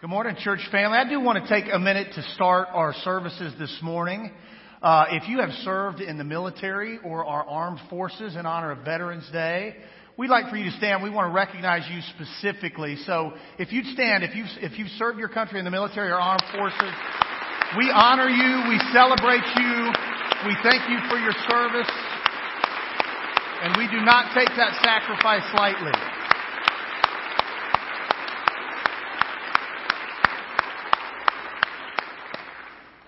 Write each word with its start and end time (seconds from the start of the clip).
Good 0.00 0.08
morning, 0.08 0.34
church 0.38 0.66
family. 0.72 0.96
I 0.96 1.06
do 1.06 1.20
want 1.20 1.44
to 1.44 1.46
take 1.46 1.70
a 1.70 1.78
minute 1.78 2.14
to 2.14 2.22
start 2.32 2.68
our 2.72 2.94
services 3.04 3.52
this 3.58 3.80
morning. 3.82 4.32
Uh, 4.80 5.04
if 5.10 5.28
you 5.28 5.40
have 5.40 5.50
served 5.62 6.00
in 6.00 6.16
the 6.16 6.24
military 6.24 6.98
or 7.04 7.26
our 7.26 7.46
armed 7.46 7.80
forces 7.90 8.34
in 8.34 8.46
honor 8.46 8.70
of 8.70 8.78
Veterans 8.78 9.28
Day, 9.30 9.76
we'd 10.16 10.30
like 10.30 10.48
for 10.48 10.56
you 10.56 10.70
to 10.70 10.76
stand. 10.78 11.02
We 11.02 11.10
want 11.10 11.28
to 11.28 11.34
recognize 11.34 11.84
you 11.92 12.00
specifically. 12.16 12.96
So 13.04 13.34
if 13.58 13.72
you'd 13.72 13.84
stand, 13.92 14.24
if 14.24 14.34
you've, 14.34 14.48
if 14.62 14.78
you've 14.78 14.88
served 14.96 15.18
your 15.18 15.28
country 15.28 15.58
in 15.58 15.66
the 15.66 15.70
military 15.70 16.08
or 16.08 16.18
armed 16.18 16.48
forces, 16.50 16.94
we 17.76 17.92
honor 17.92 18.32
you. 18.32 18.72
We 18.72 18.80
celebrate 18.96 19.44
you. 19.60 19.92
We 20.48 20.56
thank 20.64 20.80
you 20.88 20.96
for 21.12 21.20
your 21.20 21.36
service. 21.44 21.92
And 23.60 23.76
we 23.76 23.84
do 23.92 24.00
not 24.00 24.32
take 24.32 24.48
that 24.56 24.80
sacrifice 24.80 25.44
lightly. 25.52 26.19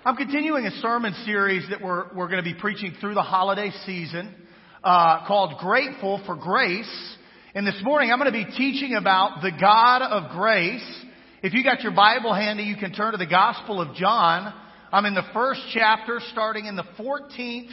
I'm 0.05 0.17
continuing 0.17 0.67
a 0.67 0.73
sermon 0.81 1.15
series 1.25 1.63
that 1.71 1.81
we're, 1.81 2.13
we're 2.13 2.27
going 2.27 2.43
to 2.43 2.51
be 2.51 2.59
preaching 2.59 2.93
through 3.01 3.15
the 3.15 3.23
holiday 3.23 3.71
season 3.87 4.35
uh, 4.83 5.25
called 5.29 5.61
Grateful 5.61 6.21
for 6.27 6.35
Grace. 6.35 7.17
And 7.55 7.65
this 7.65 7.81
morning 7.85 8.11
I'm 8.11 8.19
going 8.19 8.33
to 8.33 8.37
be 8.37 8.51
teaching 8.57 8.97
about 8.97 9.43
the 9.43 9.53
God 9.53 10.03
of 10.03 10.33
grace. 10.33 10.83
If 11.45 11.55
you 11.55 11.63
got 11.63 11.83
your 11.83 11.93
Bible 11.93 12.35
handy, 12.35 12.65
you 12.65 12.75
can 12.75 12.93
turn 12.93 13.13
to 13.13 13.17
the 13.17 13.29
Gospel 13.29 13.81
of 13.81 13.95
John. 13.95 14.53
I'm 14.91 15.05
in 15.05 15.15
the 15.15 15.23
first 15.33 15.61
chapter, 15.73 16.19
starting 16.33 16.67
in 16.67 16.75
the 16.75 16.87
14th 16.99 17.71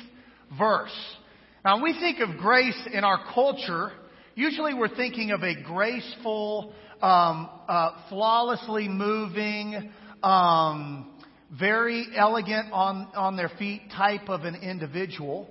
verse. 0.56 1.16
Now, 1.66 1.78
when 1.78 1.84
we 1.84 2.00
think 2.00 2.20
of 2.20 2.38
grace 2.38 2.80
in 2.94 3.04
our 3.04 3.24
culture, 3.34 3.92
usually 4.36 4.76
we're 4.76 4.96
thinking 4.96 5.32
of 5.32 5.42
a 5.42 5.56
graceful, 5.64 6.74
um, 7.02 7.50
uh, 7.68 7.90
flawlessly 8.08 8.88
moving, 8.88 9.92
um, 10.22 11.12
very 11.58 12.08
elegant 12.16 12.72
on, 12.72 13.08
on 13.16 13.36
their 13.36 13.50
feet 13.58 13.82
type 13.96 14.30
of 14.30 14.42
an 14.42 14.56
individual, 14.56 15.50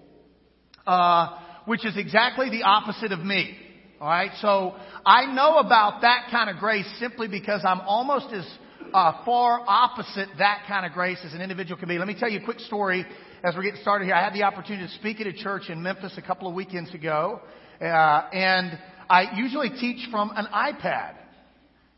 uh, 0.86 1.38
which 1.64 1.84
is 1.84 1.96
exactly 1.96 2.50
the 2.50 2.62
opposite 2.62 3.12
of 3.12 3.20
me. 3.20 3.56
All 4.00 4.08
right, 4.08 4.30
so 4.40 4.76
I 5.04 5.26
know 5.34 5.58
about 5.58 6.02
that 6.02 6.28
kind 6.30 6.48
of 6.48 6.58
grace 6.58 6.86
simply 7.00 7.26
because 7.26 7.62
I'm 7.64 7.80
almost 7.80 8.32
as 8.32 8.46
uh, 8.94 9.24
far 9.24 9.60
opposite 9.66 10.28
that 10.38 10.64
kind 10.68 10.86
of 10.86 10.92
grace 10.92 11.18
as 11.24 11.34
an 11.34 11.40
individual 11.40 11.78
can 11.78 11.88
be. 11.88 11.98
Let 11.98 12.06
me 12.06 12.16
tell 12.18 12.30
you 12.30 12.38
a 12.38 12.44
quick 12.44 12.60
story 12.60 13.04
as 13.42 13.56
we're 13.56 13.64
getting 13.64 13.80
started 13.80 14.04
here. 14.04 14.14
I 14.14 14.22
had 14.22 14.34
the 14.34 14.44
opportunity 14.44 14.86
to 14.86 14.94
speak 14.94 15.20
at 15.20 15.26
a 15.26 15.32
church 15.32 15.64
in 15.68 15.82
Memphis 15.82 16.14
a 16.16 16.22
couple 16.22 16.48
of 16.48 16.54
weekends 16.54 16.94
ago, 16.94 17.40
uh, 17.80 17.84
and 17.84 18.78
I 19.10 19.36
usually 19.36 19.70
teach 19.70 20.08
from 20.10 20.30
an 20.36 20.46
iPad. 20.54 21.14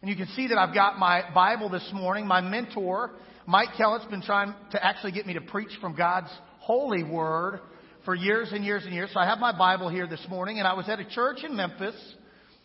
And 0.01 0.09
you 0.09 0.17
can 0.17 0.29
see 0.29 0.49
that 0.49 0.57
I've 0.57 0.75
got 0.75 0.99
my 0.99 1.23
Bible 1.35 1.69
this 1.69 1.89
morning. 1.93 2.27
My 2.27 2.41
mentor 2.41 3.11
Mike 3.51 3.71
Kellett's 3.77 4.05
been 4.05 4.23
trying 4.23 4.55
to 4.71 4.85
actually 4.85 5.11
get 5.11 5.27
me 5.27 5.35
to 5.35 5.41
preach 5.41 5.73
from 5.81 5.97
God's 5.97 6.31
holy 6.61 7.03
word 7.03 7.59
for 8.05 8.15
years 8.15 8.51
and 8.53 8.65
years 8.65 8.85
and 8.85 8.95
years. 8.95 9.11
So 9.13 9.19
I 9.19 9.27
have 9.27 9.41
my 9.41 9.51
Bible 9.51 9.89
here 9.89 10.07
this 10.07 10.25
morning, 10.29 10.61
and 10.61 10.69
I 10.69 10.75
was 10.75 10.89
at 10.89 11.01
a 11.01 11.05
church 11.05 11.39
in 11.43 11.57
Memphis, 11.57 11.97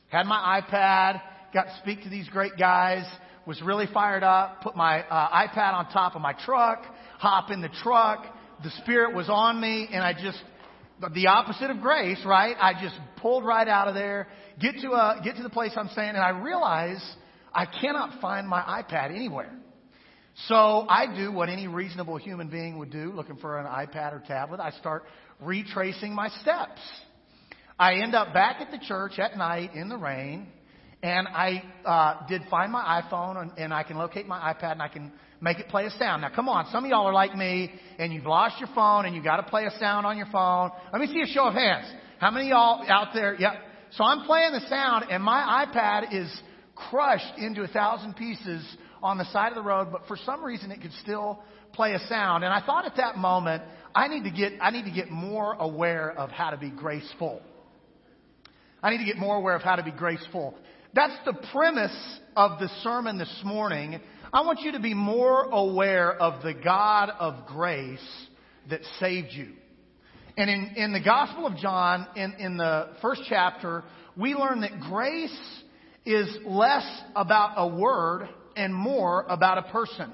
had 0.09 0.27
my 0.27 0.61
iPad, 0.61 1.22
got 1.55 1.64
to 1.64 1.77
speak 1.81 2.03
to 2.03 2.09
these 2.09 2.30
great 2.30 2.52
guys, 2.59 3.03
was 3.47 3.59
really 3.64 3.88
fired 3.92 4.22
up, 4.22 4.61
put 4.61 4.75
my 4.75 5.02
uh, 5.02 5.47
iPad 5.47 5.73
on 5.73 5.92
top 5.92 6.16
of 6.16 6.22
my 6.22 6.33
truck, 6.45 6.83
hop 7.17 7.49
in 7.49 7.61
the 7.61 7.72
truck. 7.81 8.23
The 8.64 8.70
Spirit 8.83 9.16
was 9.16 9.27
on 9.27 9.59
me, 9.59 9.88
and 9.92 10.03
I 10.03 10.14
just, 10.14 10.38
the 11.16 11.25
opposite 11.25 11.72
of 11.72 11.81
grace, 11.81 12.22
right? 12.27 12.55
I 12.61 12.73
just 12.80 12.95
pulled 13.17 13.44
right 13.44 13.67
out 13.67 13.88
of 13.88 13.95
there, 13.95 14.27
get 14.61 14.75
to, 14.83 14.92
uh, 14.92 15.23
get 15.23 15.36
to 15.38 15.42
the 15.42 15.49
place 15.49 15.72
I'm 15.75 15.89
staying, 15.89 16.09
and 16.09 16.20
I 16.20 16.30
realize 16.30 17.03
I 17.52 17.66
cannot 17.66 18.22
find 18.22 18.47
my 18.47 18.61
iPad 18.61 19.09
anywhere. 19.09 19.52
So 20.47 20.86
I 20.89 21.16
do 21.16 21.31
what 21.31 21.47
any 21.47 21.67
reasonable 21.67 22.17
human 22.17 22.50
being 22.50 22.78
would 22.78 22.91
do, 22.91 23.11
looking 23.14 23.38
for 23.38 23.58
an 23.58 23.66
iPad 23.66 24.14
or 24.14 24.22
tablet. 24.28 24.59
I 24.59 24.72
start 24.72 25.03
retracing 25.39 26.14
my 26.14 26.27
steps. 26.42 26.82
I 27.80 27.95
end 27.95 28.15
up 28.15 28.33
back 28.33 28.58
at 28.59 28.70
the 28.70 28.77
church 28.86 29.17
at 29.17 29.37
night 29.37 29.73
in 29.76 29.87
the 29.87 29.98
rain, 29.98 30.48
and 31.02 31.27
I 31.27 31.64
uh, 31.86 32.27
did 32.27 32.42
find 32.49 32.71
my 32.71 33.02
iPhone, 33.02 33.42
and, 33.42 33.52
and 33.58 33.73
I 33.73 33.83
can 33.83 33.98
locate 33.98 34.27
my 34.27 34.54
iPad, 34.54 34.73
and 34.73 34.82
I 34.82 34.89
can 34.89 35.14
make 35.39 35.59
it 35.59 35.70
play 35.70 35.86
a 35.86 35.92
sound. 35.92 36.21
Now, 36.21 36.30
come 36.36 36.49
on, 36.49 36.67
some 36.71 36.83
of 36.83 36.89
y'all 36.89 37.05
are 37.05 37.14
like 37.14 37.36
me, 37.36 37.71
and 37.98 38.14
you've 38.14 38.26
lost 38.26 38.59
your 38.59 38.70
phone, 38.76 39.05
and 39.05 39.15
you've 39.15 39.23
got 39.23 39.38
to 39.38 39.43
play 39.43 39.65
a 39.65 39.80
sound 39.80 40.05
on 40.05 40.17
your 40.17 40.27
phone. 40.32 40.71
Let 40.92 41.02
me 41.02 41.08
see 41.08 41.21
a 41.21 41.33
show 41.33 41.48
of 41.48 41.54
hands. 41.54 41.86
How 42.20 42.32
many 42.32 42.48
of 42.48 42.49
y'all 42.49 42.86
out 42.89 43.14
there? 43.14 43.36
Yep. 43.39 43.54
So 43.92 44.04
I'm 44.04 44.26
playing 44.26 44.52
the 44.52 44.67
sound, 44.70 45.05
and 45.09 45.23
my 45.23 45.65
iPad 45.65 46.14
is 46.14 46.42
crushed 46.76 47.38
into 47.38 47.64
a 47.64 47.67
thousand 47.67 48.15
pieces 48.15 48.65
on 49.05 49.20
the 49.20 49.32
side 49.32 49.49
of 49.49 49.55
the 49.55 49.61
road, 49.61 49.89
but 49.92 50.02
for 50.08 50.17
some 50.17 50.43
reason 50.43 50.71
it 50.71 50.82
could 50.82 50.92
still 51.04 51.39
play 51.73 51.93
a 51.93 51.99
sound. 52.08 52.43
And 52.43 52.52
I 52.52 52.66
thought 52.66 52.86
at 52.86 52.98
that 52.98 53.17
moment, 53.17 53.61
I 53.93 54.08
need 54.08 54.23
to 54.23 54.32
get, 54.32 54.54
I 54.60 54.71
need 54.71 54.86
to 54.86 54.92
get 54.92 55.11
more 55.11 55.54
aware 55.54 56.11
of 56.11 56.32
how 56.32 56.49
to 56.49 56.58
be 56.58 56.71
graceful. 56.71 57.39
I 58.82 58.89
need 58.89 58.98
to 58.98 59.05
get 59.05 59.17
more 59.17 59.36
aware 59.36 59.55
of 59.55 59.61
how 59.61 59.76
to 59.76 59.83
be 59.83 59.92
graceful. 59.92 60.55
That's 60.95 61.14
the 61.23 61.33
premise 61.52 62.20
of 62.36 62.60
the 62.60 62.67
sermon 62.82 63.20
this 63.20 63.42
morning. 63.44 64.02
I 64.33 64.42
want 64.42 64.61
you 64.61 64.71
to 64.71 64.80
be 64.80 64.95
more 64.95 65.44
aware 65.44 66.11
of 66.11 66.42
the 66.42 66.55
God 66.55 67.11
of 67.20 67.45
grace 67.45 67.99
that 68.71 68.82
saved 68.99 69.30
you. 69.32 69.52
And 70.36 70.49
in, 70.49 70.73
in 70.77 70.94
the 70.94 70.99
Gospel 70.99 71.45
of 71.45 71.58
John, 71.58 72.08
in, 72.15 72.33
in 72.39 72.58
the 72.58 72.89
first 73.04 73.21
chapter, 73.30 73.83
we 74.17 74.33
learn 74.33 74.61
that 74.61 74.80
grace 74.80 75.38
is 76.05 76.27
less 76.45 76.86
about 77.15 77.54
a 77.58 77.67
word 77.67 78.30
and 78.55 78.73
more 78.73 79.26
about 79.27 79.58
a 79.58 79.71
person. 79.71 80.11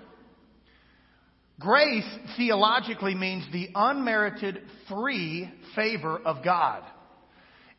Grace 1.60 2.08
theologically 2.38 3.14
means 3.14 3.46
the 3.52 3.70
unmerited 3.76 4.62
free 4.90 5.50
favor 5.76 6.18
of 6.18 6.44
God. 6.44 6.84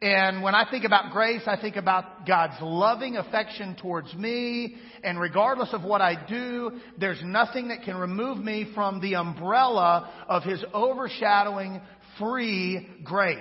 And 0.01 0.43
when 0.43 0.55
I 0.55 0.69
think 0.69 0.85
about 0.85 1.13
grace, 1.13 1.43
I 1.47 1.57
think 1.61 1.77
about 1.77 2.27
God's 2.27 2.57
loving 2.61 3.17
affection 3.17 3.77
towards 3.81 4.13
me. 4.15 4.75
And 5.05 5.19
regardless 5.21 5.69
of 5.73 5.85
what 5.85 6.01
I 6.01 6.27
do, 6.29 6.73
there's 6.99 7.21
nothing 7.25 7.69
that 7.69 7.85
can 7.85 7.97
remove 7.97 8.39
me 8.39 8.71
from 8.75 9.01
the 9.01 9.15
umbrella 9.15 10.11
of 10.29 10.43
His 10.43 10.63
overshadowing 10.75 11.81
free 12.19 12.89
grace. 13.05 13.39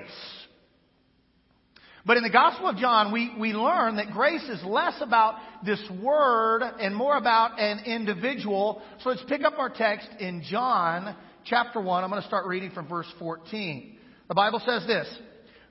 But 2.05 2.17
in 2.17 2.23
the 2.23 2.31
Gospel 2.31 2.67
of 2.67 2.77
John, 2.77 3.11
we, 3.11 3.31
we 3.39 3.53
learn 3.53 3.97
that 3.97 4.11
grace 4.11 4.43
is 4.43 4.63
less 4.63 4.95
about 5.01 5.35
this 5.63 5.81
word 6.01 6.63
and 6.79 6.95
more 6.95 7.15
about 7.15 7.59
an 7.59 7.85
individual. 7.85 8.81
So 9.01 9.09
let's 9.09 9.23
pick 9.27 9.43
up 9.43 9.59
our 9.59 9.69
text 9.69 10.07
in 10.19 10.43
John 10.49 11.15
chapter 11.45 11.79
1. 11.79 12.03
I'm 12.03 12.09
going 12.09 12.21
to 12.21 12.27
start 12.27 12.47
reading 12.47 12.71
from 12.71 12.87
verse 12.87 13.07
14. 13.19 13.97
The 14.27 14.33
Bible 14.33 14.61
says 14.65 14.85
this. 14.87 15.07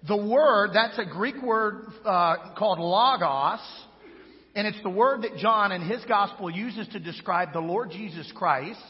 The 0.07 0.17
word, 0.17 0.71
that's 0.73 0.99
a 0.99 1.05
Greek 1.05 1.43
word 1.43 1.87
uh, 2.05 2.55
called 2.57 2.79
logos, 2.79 3.61
and 4.55 4.67
it's 4.67 4.83
the 4.83 4.91
word 4.91 5.23
that 5.23 5.37
John 5.37 5.73
in 5.73 5.83
his 5.83 6.03
gospel 6.07 6.51
uses 6.51 6.89
to 6.89 7.01
describe 7.01 7.53
the 7.53 7.61
Lord 7.61 7.91
Jesus 7.91 8.31
Christ. 8.35 8.81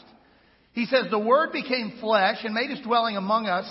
He 0.71 0.85
says, 0.85 1.07
The 1.09 1.19
word 1.19 1.51
became 1.51 1.97
flesh 1.99 2.37
and 2.43 2.53
made 2.53 2.69
his 2.69 2.79
dwelling 2.79 3.17
among 3.17 3.47
us, 3.47 3.69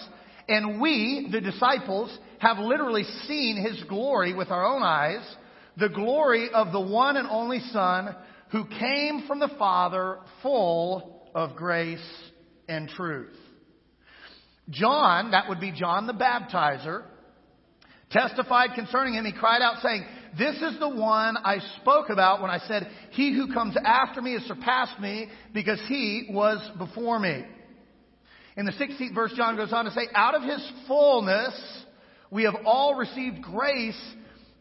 and 0.48 0.82
we, 0.82 1.28
the 1.32 1.40
disciples, 1.40 2.16
have 2.40 2.58
literally 2.58 3.04
seen 3.28 3.62
his 3.62 3.82
glory 3.84 4.34
with 4.34 4.50
our 4.50 4.64
own 4.64 4.82
eyes, 4.82 5.22
the 5.76 5.90
glory 5.90 6.50
of 6.52 6.72
the 6.72 6.80
one 6.80 7.16
and 7.16 7.28
only 7.28 7.60
Son 7.70 8.16
who 8.50 8.64
came 8.64 9.26
from 9.28 9.38
the 9.38 9.50
Father 9.58 10.18
full 10.42 11.30
of 11.34 11.54
grace 11.54 12.00
and 12.68 12.88
truth. 12.88 13.36
John, 14.70 15.32
that 15.32 15.48
would 15.48 15.60
be 15.60 15.72
John 15.72 16.06
the 16.06 16.14
baptizer, 16.14 17.04
testified 18.10 18.70
concerning 18.74 19.14
him. 19.14 19.24
He 19.24 19.32
cried 19.32 19.62
out 19.62 19.82
saying, 19.82 20.04
this 20.38 20.56
is 20.56 20.78
the 20.78 20.88
one 20.88 21.36
I 21.36 21.58
spoke 21.80 22.08
about 22.08 22.40
when 22.40 22.50
I 22.50 22.58
said, 22.66 22.88
he 23.10 23.34
who 23.34 23.52
comes 23.52 23.76
after 23.84 24.22
me 24.22 24.32
has 24.32 24.42
surpassed 24.42 24.98
me 24.98 25.28
because 25.52 25.80
he 25.88 26.28
was 26.30 26.58
before 26.78 27.18
me. 27.18 27.44
In 28.56 28.64
the 28.64 28.72
16th 28.72 29.14
verse, 29.14 29.32
John 29.36 29.56
goes 29.56 29.72
on 29.72 29.84
to 29.84 29.90
say, 29.90 30.08
out 30.14 30.34
of 30.34 30.42
his 30.42 30.72
fullness, 30.86 31.79
we 32.30 32.44
have 32.44 32.54
all 32.64 32.94
received 32.94 33.42
grace 33.42 34.00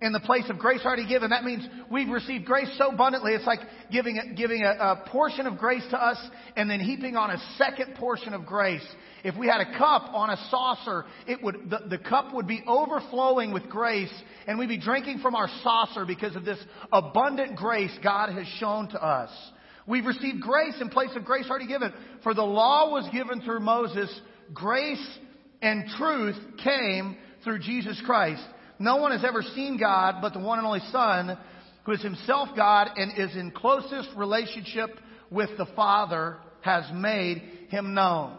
in 0.01 0.13
the 0.13 0.19
place 0.19 0.45
of 0.49 0.57
grace 0.57 0.81
already 0.85 1.07
given. 1.07 1.31
That 1.31 1.43
means 1.43 1.67
we've 1.91 2.09
received 2.09 2.45
grace 2.45 2.73
so 2.77 2.89
abundantly. 2.89 3.33
It's 3.33 3.45
like 3.45 3.59
giving 3.91 4.17
a, 4.17 4.33
giving 4.33 4.63
a, 4.63 4.69
a, 4.69 5.03
portion 5.07 5.45
of 5.45 5.57
grace 5.57 5.83
to 5.89 6.01
us 6.01 6.17
and 6.55 6.69
then 6.69 6.79
heaping 6.79 7.17
on 7.17 7.31
a 7.31 7.37
second 7.57 7.95
portion 7.95 8.33
of 8.33 8.45
grace. 8.45 8.85
If 9.23 9.35
we 9.37 9.47
had 9.47 9.59
a 9.59 9.77
cup 9.77 10.13
on 10.13 10.29
a 10.29 10.37
saucer, 10.49 11.05
it 11.27 11.43
would 11.43 11.69
the, 11.69 11.79
the 11.89 11.97
cup 11.97 12.33
would 12.33 12.47
be 12.47 12.63
overflowing 12.65 13.51
with 13.51 13.69
grace, 13.69 14.13
and 14.47 14.57
we'd 14.57 14.69
be 14.69 14.79
drinking 14.79 15.19
from 15.19 15.35
our 15.35 15.49
saucer 15.63 16.05
because 16.05 16.35
of 16.37 16.45
this 16.45 16.59
abundant 16.93 17.57
grace 17.57 17.91
God 18.01 18.31
has 18.31 18.47
shown 18.59 18.87
to 18.89 19.03
us. 19.03 19.29
We've 19.85 20.05
received 20.05 20.41
grace 20.41 20.75
in 20.79 20.89
place 20.89 21.09
of 21.15 21.25
grace 21.25 21.47
already 21.49 21.67
given. 21.67 21.91
For 22.23 22.33
the 22.33 22.43
law 22.43 22.91
was 22.91 23.09
given 23.11 23.41
through 23.41 23.59
Moses, 23.61 24.09
grace 24.53 25.05
and 25.61 25.89
truth 25.97 26.37
came 26.63 27.17
through 27.43 27.59
Jesus 27.59 28.01
Christ. 28.05 28.43
No 28.79 28.97
one 28.97 29.11
has 29.11 29.25
ever 29.25 29.41
seen 29.41 29.77
God 29.77 30.21
but 30.21 30.33
the 30.33 30.39
one 30.39 30.57
and 30.57 30.67
only 30.67 30.81
Son 30.91 31.37
who 31.83 31.91
is 31.91 32.01
himself 32.01 32.49
God 32.55 32.89
and 32.95 33.17
is 33.17 33.35
in 33.35 33.51
closest 33.51 34.09
relationship 34.15 34.99
with 35.31 35.49
the 35.57 35.65
Father, 35.75 36.37
has 36.61 36.83
made 36.93 37.41
him 37.69 37.93
known. 37.93 38.37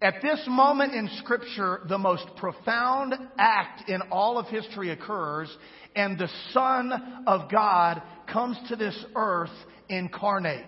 At 0.00 0.22
this 0.22 0.42
moment 0.48 0.94
in 0.94 1.08
Scripture, 1.18 1.80
the 1.88 1.98
most 1.98 2.24
profound 2.36 3.14
act 3.38 3.88
in 3.88 4.00
all 4.10 4.38
of 4.38 4.46
history 4.46 4.90
occurs, 4.90 5.54
and 5.94 6.18
the 6.18 6.30
Son 6.52 7.22
of 7.26 7.50
God 7.50 8.02
comes 8.26 8.58
to 8.68 8.76
this 8.76 9.04
earth 9.14 9.50
incarnate. 9.88 10.64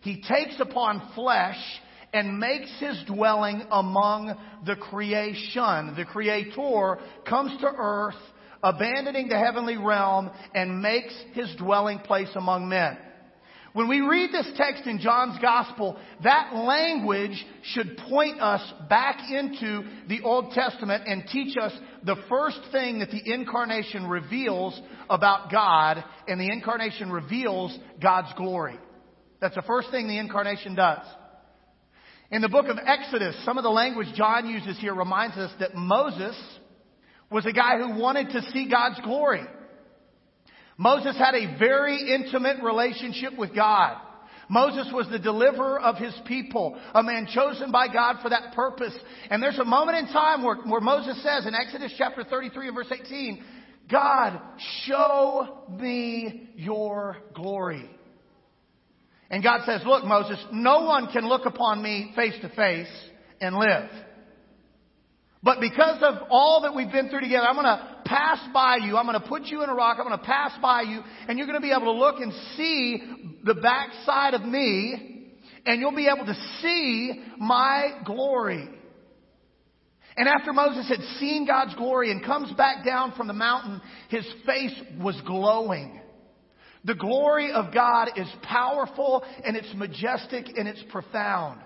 He 0.00 0.22
takes 0.22 0.58
upon 0.60 1.12
flesh 1.14 1.58
and 2.12 2.38
makes 2.38 2.70
his 2.80 3.02
dwelling 3.06 3.62
among 3.70 4.36
the 4.66 4.76
creation. 4.76 5.94
The 5.96 6.06
Creator 6.10 6.98
comes 7.28 7.60
to 7.60 7.66
earth, 7.66 8.14
abandoning 8.62 9.28
the 9.28 9.38
heavenly 9.38 9.76
realm, 9.76 10.30
and 10.54 10.80
makes 10.82 11.14
his 11.32 11.54
dwelling 11.56 12.00
place 12.00 12.30
among 12.34 12.68
men. 12.68 12.98
When 13.72 13.88
we 13.88 14.00
read 14.00 14.32
this 14.32 14.50
text 14.56 14.84
in 14.86 14.98
John's 14.98 15.38
Gospel, 15.40 15.96
that 16.24 16.52
language 16.56 17.46
should 17.62 17.96
point 18.08 18.40
us 18.40 18.60
back 18.88 19.30
into 19.30 19.84
the 20.08 20.22
Old 20.22 20.52
Testament 20.52 21.04
and 21.06 21.22
teach 21.30 21.56
us 21.56 21.72
the 22.04 22.16
first 22.28 22.58
thing 22.72 22.98
that 22.98 23.12
the 23.12 23.32
incarnation 23.32 24.08
reveals 24.08 24.80
about 25.08 25.52
God, 25.52 26.02
and 26.26 26.40
the 26.40 26.50
incarnation 26.50 27.12
reveals 27.12 27.78
God's 28.02 28.32
glory. 28.36 28.78
That's 29.40 29.54
the 29.54 29.62
first 29.62 29.92
thing 29.92 30.08
the 30.08 30.18
incarnation 30.18 30.74
does. 30.74 31.06
In 32.30 32.42
the 32.42 32.48
book 32.48 32.66
of 32.68 32.78
Exodus, 32.84 33.36
some 33.44 33.58
of 33.58 33.64
the 33.64 33.70
language 33.70 34.06
John 34.14 34.48
uses 34.48 34.78
here 34.78 34.94
reminds 34.94 35.36
us 35.36 35.50
that 35.58 35.74
Moses 35.74 36.36
was 37.28 37.44
a 37.44 37.52
guy 37.52 37.78
who 37.78 38.00
wanted 38.00 38.30
to 38.30 38.42
see 38.52 38.68
God's 38.70 39.00
glory. 39.00 39.42
Moses 40.76 41.16
had 41.18 41.34
a 41.34 41.58
very 41.58 42.14
intimate 42.14 42.62
relationship 42.62 43.36
with 43.36 43.54
God. 43.54 44.00
Moses 44.48 44.88
was 44.92 45.08
the 45.08 45.18
deliverer 45.18 45.80
of 45.80 45.96
his 45.96 46.14
people, 46.24 46.80
a 46.94 47.02
man 47.02 47.26
chosen 47.32 47.72
by 47.72 47.88
God 47.88 48.16
for 48.22 48.30
that 48.30 48.54
purpose. 48.54 48.96
And 49.28 49.42
there's 49.42 49.58
a 49.58 49.64
moment 49.64 49.98
in 49.98 50.06
time 50.12 50.44
where, 50.44 50.56
where 50.56 50.80
Moses 50.80 51.20
says 51.22 51.46
in 51.46 51.54
Exodus 51.54 51.92
chapter 51.98 52.22
33 52.22 52.68
and 52.68 52.76
verse 52.76 52.92
18, 52.92 53.44
God, 53.90 54.40
show 54.84 55.64
me 55.68 56.50
your 56.54 57.16
glory. 57.34 57.90
And 59.30 59.44
God 59.44 59.60
says, 59.64 59.82
look, 59.86 60.04
Moses, 60.04 60.38
no 60.52 60.84
one 60.84 61.06
can 61.12 61.28
look 61.28 61.46
upon 61.46 61.82
me 61.82 62.12
face 62.16 62.34
to 62.42 62.48
face 62.48 62.90
and 63.40 63.54
live. 63.56 63.88
But 65.42 65.60
because 65.60 66.02
of 66.02 66.28
all 66.28 66.62
that 66.62 66.74
we've 66.74 66.90
been 66.90 67.08
through 67.08 67.20
together, 67.20 67.46
I'm 67.46 67.54
going 67.54 67.64
to 67.64 68.02
pass 68.04 68.40
by 68.52 68.76
you. 68.76 68.96
I'm 68.96 69.06
going 69.06 69.20
to 69.20 69.26
put 69.26 69.44
you 69.46 69.62
in 69.62 69.70
a 69.70 69.74
rock. 69.74 69.96
I'm 69.98 70.06
going 70.06 70.18
to 70.18 70.24
pass 70.24 70.52
by 70.60 70.82
you. 70.82 71.00
And 71.28 71.38
you're 71.38 71.46
going 71.46 71.60
to 71.60 71.62
be 71.62 71.72
able 71.72 71.92
to 71.92 71.98
look 71.98 72.20
and 72.20 72.32
see 72.56 73.02
the 73.44 73.54
backside 73.54 74.34
of 74.34 74.42
me. 74.42 75.28
And 75.64 75.80
you'll 75.80 75.96
be 75.96 76.08
able 76.08 76.26
to 76.26 76.34
see 76.60 77.22
my 77.38 78.00
glory. 78.04 78.68
And 80.16 80.28
after 80.28 80.52
Moses 80.52 80.88
had 80.88 81.00
seen 81.18 81.46
God's 81.46 81.74
glory 81.76 82.10
and 82.10 82.22
comes 82.24 82.52
back 82.52 82.84
down 82.84 83.12
from 83.16 83.26
the 83.26 83.32
mountain, 83.32 83.80
his 84.08 84.26
face 84.44 84.74
was 84.98 85.18
glowing. 85.24 86.00
The 86.84 86.94
glory 86.94 87.52
of 87.52 87.74
God 87.74 88.10
is 88.16 88.28
powerful 88.42 89.22
and 89.44 89.56
it's 89.56 89.72
majestic 89.74 90.46
and 90.56 90.66
it's 90.66 90.82
profound. 90.90 91.60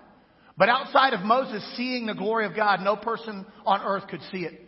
But 0.57 0.69
outside 0.69 1.13
of 1.13 1.21
Moses 1.21 1.63
seeing 1.75 2.05
the 2.05 2.13
glory 2.13 2.45
of 2.45 2.55
God, 2.55 2.81
no 2.81 2.95
person 2.95 3.45
on 3.65 3.81
earth 3.81 4.07
could 4.07 4.21
see 4.31 4.39
it. 4.39 4.61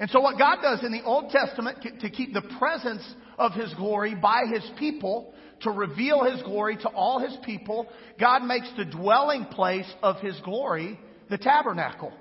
And 0.00 0.08
so 0.10 0.20
what 0.20 0.38
God 0.38 0.58
does 0.62 0.84
in 0.84 0.92
the 0.92 1.02
Old 1.02 1.30
Testament 1.30 1.78
to 2.00 2.10
keep 2.10 2.32
the 2.32 2.48
presence 2.58 3.02
of 3.36 3.52
His 3.52 3.72
glory 3.74 4.14
by 4.14 4.44
His 4.52 4.68
people, 4.78 5.34
to 5.62 5.70
reveal 5.70 6.24
His 6.24 6.42
glory 6.42 6.76
to 6.76 6.88
all 6.88 7.18
His 7.18 7.36
people, 7.44 7.88
God 8.20 8.44
makes 8.44 8.70
the 8.76 8.84
dwelling 8.84 9.46
place 9.46 9.90
of 10.02 10.16
His 10.20 10.38
glory 10.44 10.98
the 11.30 11.38
tabernacle. 11.38 12.12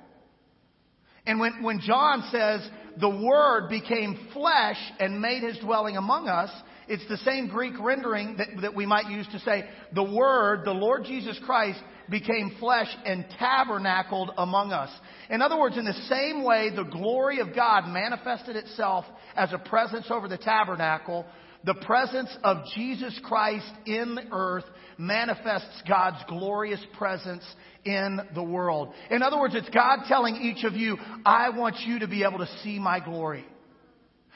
And 1.26 1.40
when, 1.40 1.62
when 1.62 1.82
John 1.82 2.28
says, 2.32 2.68
the 3.00 3.10
Word 3.10 3.70
became 3.70 4.28
flesh 4.34 4.78
and 5.00 5.22
made 5.22 5.44
His 5.44 5.58
dwelling 5.60 5.98
among 5.98 6.28
us, 6.28 6.50
it's 6.88 7.08
the 7.10 7.18
same 7.18 7.48
Greek 7.48 7.74
rendering 7.80 8.38
that, 8.38 8.48
that 8.62 8.76
we 8.76 8.86
might 8.86 9.10
use 9.10 9.28
to 9.32 9.40
say, 9.40 9.66
the 9.94 10.04
Word, 10.04 10.62
the 10.64 10.72
Lord 10.72 11.04
Jesus 11.06 11.40
Christ, 11.46 11.80
became 12.10 12.56
flesh 12.60 12.88
and 13.06 13.26
tabernacled 13.38 14.32
among 14.38 14.72
us. 14.72 14.90
In 15.30 15.42
other 15.42 15.60
words, 15.60 15.78
in 15.78 15.86
the 15.86 16.08
same 16.08 16.44
way 16.44 16.70
the 16.74 16.84
glory 16.84 17.40
of 17.40 17.54
God 17.54 17.88
manifested 17.88 18.56
itself 18.56 19.06
as 19.36 19.52
a 19.52 19.58
presence 19.58 20.08
over 20.10 20.28
the 20.28 20.38
tabernacle, 20.38 21.26
the 21.64 21.74
presence 21.74 22.30
of 22.44 22.58
Jesus 22.76 23.20
Christ 23.24 23.70
in 23.86 24.16
the 24.16 24.24
earth 24.32 24.64
manifests 24.98 25.82
God's 25.88 26.24
glorious 26.30 26.80
presence 26.98 27.44
in 27.84 28.22
the 28.34 28.44
world. 28.44 28.94
In 29.12 29.22
other 29.22 29.38
words, 29.38 29.56
it's 29.56 29.70
God 29.70 30.00
telling 30.08 30.38
each 30.38 30.64
of 30.64 30.74
you, 30.74 30.98
I 31.26 31.50
want 31.50 31.76
you 31.86 32.00
to 32.00 32.08
be 32.08 32.24
able 32.24 32.40
to 32.40 32.48
see 32.64 32.80
my 32.80 33.04
glory. 33.04 33.46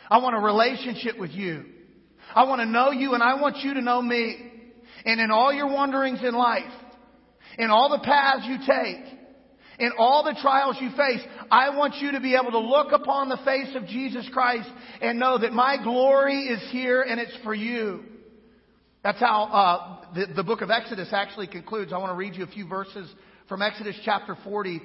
I 0.09 0.17
want 0.17 0.35
a 0.35 0.39
relationship 0.39 1.17
with 1.17 1.31
you. 1.31 1.65
I 2.35 2.45
want 2.45 2.61
to 2.61 2.65
know 2.65 2.91
you 2.91 3.13
and 3.13 3.23
I 3.23 3.39
want 3.41 3.57
you 3.57 3.73
to 3.73 3.81
know 3.81 4.01
me. 4.01 4.37
And 5.05 5.19
in 5.19 5.31
all 5.31 5.51
your 5.51 5.67
wanderings 5.67 6.19
in 6.23 6.33
life, 6.33 6.71
in 7.57 7.69
all 7.69 7.89
the 7.89 8.03
paths 8.03 8.45
you 8.45 8.57
take, 8.59 9.19
in 9.79 9.91
all 9.97 10.23
the 10.23 10.37
trials 10.41 10.77
you 10.79 10.89
face, 10.91 11.21
I 11.49 11.75
want 11.75 11.95
you 11.95 12.11
to 12.11 12.19
be 12.19 12.35
able 12.35 12.51
to 12.51 12.59
look 12.59 12.91
upon 12.91 13.29
the 13.29 13.39
face 13.43 13.75
of 13.75 13.87
Jesus 13.87 14.29
Christ 14.31 14.69
and 15.01 15.19
know 15.19 15.39
that 15.39 15.53
my 15.53 15.81
glory 15.83 16.47
is 16.47 16.61
here 16.71 17.01
and 17.01 17.19
it's 17.19 17.35
for 17.43 17.55
you. 17.55 18.03
That's 19.03 19.19
how 19.19 19.43
uh, 19.45 20.13
the, 20.13 20.33
the 20.35 20.43
book 20.43 20.61
of 20.61 20.69
Exodus 20.69 21.09
actually 21.11 21.47
concludes. 21.47 21.91
I 21.91 21.97
want 21.97 22.11
to 22.11 22.15
read 22.15 22.35
you 22.35 22.43
a 22.43 22.47
few 22.47 22.67
verses 22.67 23.11
from 23.49 23.63
Exodus 23.63 23.95
chapter 24.05 24.37
40. 24.43 24.81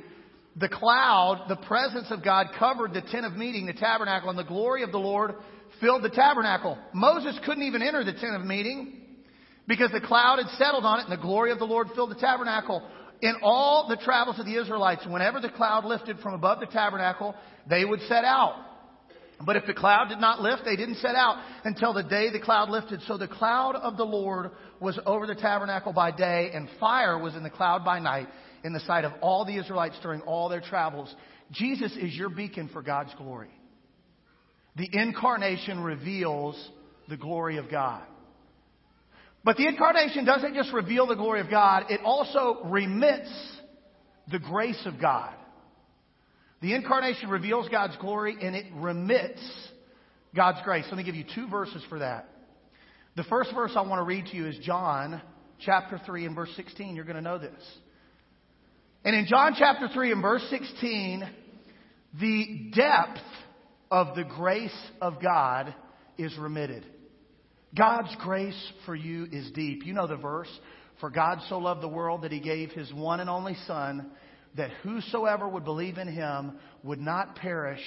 The 0.56 0.70
cloud, 0.70 1.44
the 1.50 1.56
presence 1.56 2.06
of 2.10 2.24
God 2.24 2.46
covered 2.58 2.94
the 2.94 3.02
tent 3.02 3.26
of 3.26 3.34
meeting, 3.34 3.66
the 3.66 3.74
tabernacle, 3.74 4.30
and 4.30 4.38
the 4.38 4.44
glory 4.44 4.82
of 4.82 4.92
the 4.92 4.98
Lord 4.98 5.34
filled 5.80 6.02
the 6.02 6.10
tabernacle. 6.10 6.78
Moses 6.92 7.38
couldn't 7.44 7.64
even 7.64 7.82
enter 7.82 8.04
the 8.04 8.12
tent 8.12 8.34
of 8.34 8.44
meeting 8.44 8.92
because 9.66 9.90
the 9.92 10.00
cloud 10.00 10.38
had 10.38 10.48
settled 10.58 10.84
on 10.84 11.00
it 11.00 11.08
and 11.08 11.12
the 11.12 11.22
glory 11.22 11.50
of 11.50 11.58
the 11.58 11.64
Lord 11.64 11.88
filled 11.94 12.10
the 12.10 12.20
tabernacle. 12.20 12.82
In 13.22 13.34
all 13.42 13.88
the 13.88 13.96
travels 13.96 14.38
of 14.38 14.46
the 14.46 14.60
Israelites, 14.60 15.06
whenever 15.06 15.40
the 15.40 15.48
cloud 15.48 15.84
lifted 15.84 16.18
from 16.20 16.34
above 16.34 16.60
the 16.60 16.66
tabernacle, 16.66 17.34
they 17.68 17.84
would 17.84 18.00
set 18.02 18.24
out. 18.24 18.62
But 19.44 19.56
if 19.56 19.66
the 19.66 19.74
cloud 19.74 20.08
did 20.08 20.18
not 20.18 20.40
lift, 20.40 20.64
they 20.64 20.76
didn't 20.76 20.96
set 20.96 21.14
out 21.14 21.42
until 21.64 21.92
the 21.92 22.02
day 22.02 22.30
the 22.30 22.40
cloud 22.40 22.70
lifted. 22.70 23.00
So 23.06 23.18
the 23.18 23.28
cloud 23.28 23.76
of 23.76 23.96
the 23.96 24.04
Lord 24.04 24.50
was 24.80 24.98
over 25.04 25.26
the 25.26 25.34
tabernacle 25.34 25.92
by 25.92 26.10
day, 26.10 26.50
and 26.54 26.68
fire 26.80 27.18
was 27.18 27.34
in 27.34 27.42
the 27.42 27.50
cloud 27.50 27.84
by 27.84 27.98
night 27.98 28.28
in 28.64 28.72
the 28.72 28.80
sight 28.80 29.04
of 29.04 29.12
all 29.20 29.44
the 29.44 29.56
Israelites 29.56 29.96
during 30.02 30.22
all 30.22 30.48
their 30.48 30.60
travels. 30.60 31.14
Jesus 31.52 31.92
is 31.96 32.14
your 32.14 32.30
beacon 32.30 32.68
for 32.72 32.82
God's 32.82 33.14
glory. 33.14 33.50
The 34.76 34.88
incarnation 34.92 35.82
reveals 35.82 36.70
the 37.08 37.16
glory 37.16 37.56
of 37.56 37.70
God. 37.70 38.02
But 39.44 39.56
the 39.56 39.66
incarnation 39.66 40.24
doesn't 40.24 40.54
just 40.54 40.72
reveal 40.72 41.06
the 41.06 41.14
glory 41.14 41.40
of 41.40 41.48
God, 41.48 41.84
it 41.88 42.00
also 42.04 42.58
remits 42.64 43.30
the 44.30 44.38
grace 44.38 44.82
of 44.86 45.00
God. 45.00 45.32
The 46.60 46.74
incarnation 46.74 47.28
reveals 47.28 47.68
God's 47.68 47.96
glory 47.98 48.36
and 48.42 48.56
it 48.56 48.66
remits 48.74 49.40
God's 50.34 50.58
grace. 50.64 50.84
Let 50.88 50.96
me 50.96 51.04
give 51.04 51.14
you 51.14 51.24
two 51.34 51.48
verses 51.48 51.82
for 51.88 52.00
that. 52.00 52.28
The 53.14 53.24
first 53.24 53.54
verse 53.54 53.72
I 53.76 53.82
want 53.82 54.00
to 54.00 54.04
read 54.04 54.26
to 54.26 54.36
you 54.36 54.46
is 54.46 54.58
John 54.58 55.22
chapter 55.60 56.00
3 56.04 56.26
and 56.26 56.34
verse 56.34 56.50
16. 56.56 56.96
You're 56.96 57.04
going 57.04 57.16
to 57.16 57.22
know 57.22 57.38
this. 57.38 57.52
And 59.04 59.14
in 59.14 59.26
John 59.26 59.54
chapter 59.56 59.88
3 59.88 60.12
and 60.12 60.22
verse 60.22 60.44
16, 60.50 61.28
the 62.20 62.70
depth 62.74 63.20
of 63.90 64.14
the 64.16 64.24
grace 64.24 64.76
of 65.00 65.22
God 65.22 65.74
is 66.18 66.36
remitted. 66.38 66.84
God's 67.76 68.14
grace 68.20 68.72
for 68.84 68.94
you 68.94 69.26
is 69.30 69.50
deep. 69.52 69.84
You 69.84 69.92
know 69.92 70.06
the 70.06 70.16
verse. 70.16 70.48
For 71.00 71.10
God 71.10 71.40
so 71.48 71.58
loved 71.58 71.82
the 71.82 71.88
world 71.88 72.22
that 72.22 72.32
he 72.32 72.40
gave 72.40 72.70
his 72.70 72.92
one 72.92 73.20
and 73.20 73.28
only 73.28 73.54
Son, 73.66 74.10
that 74.56 74.70
whosoever 74.82 75.46
would 75.46 75.64
believe 75.64 75.98
in 75.98 76.08
him 76.08 76.58
would 76.82 77.00
not 77.00 77.36
perish, 77.36 77.82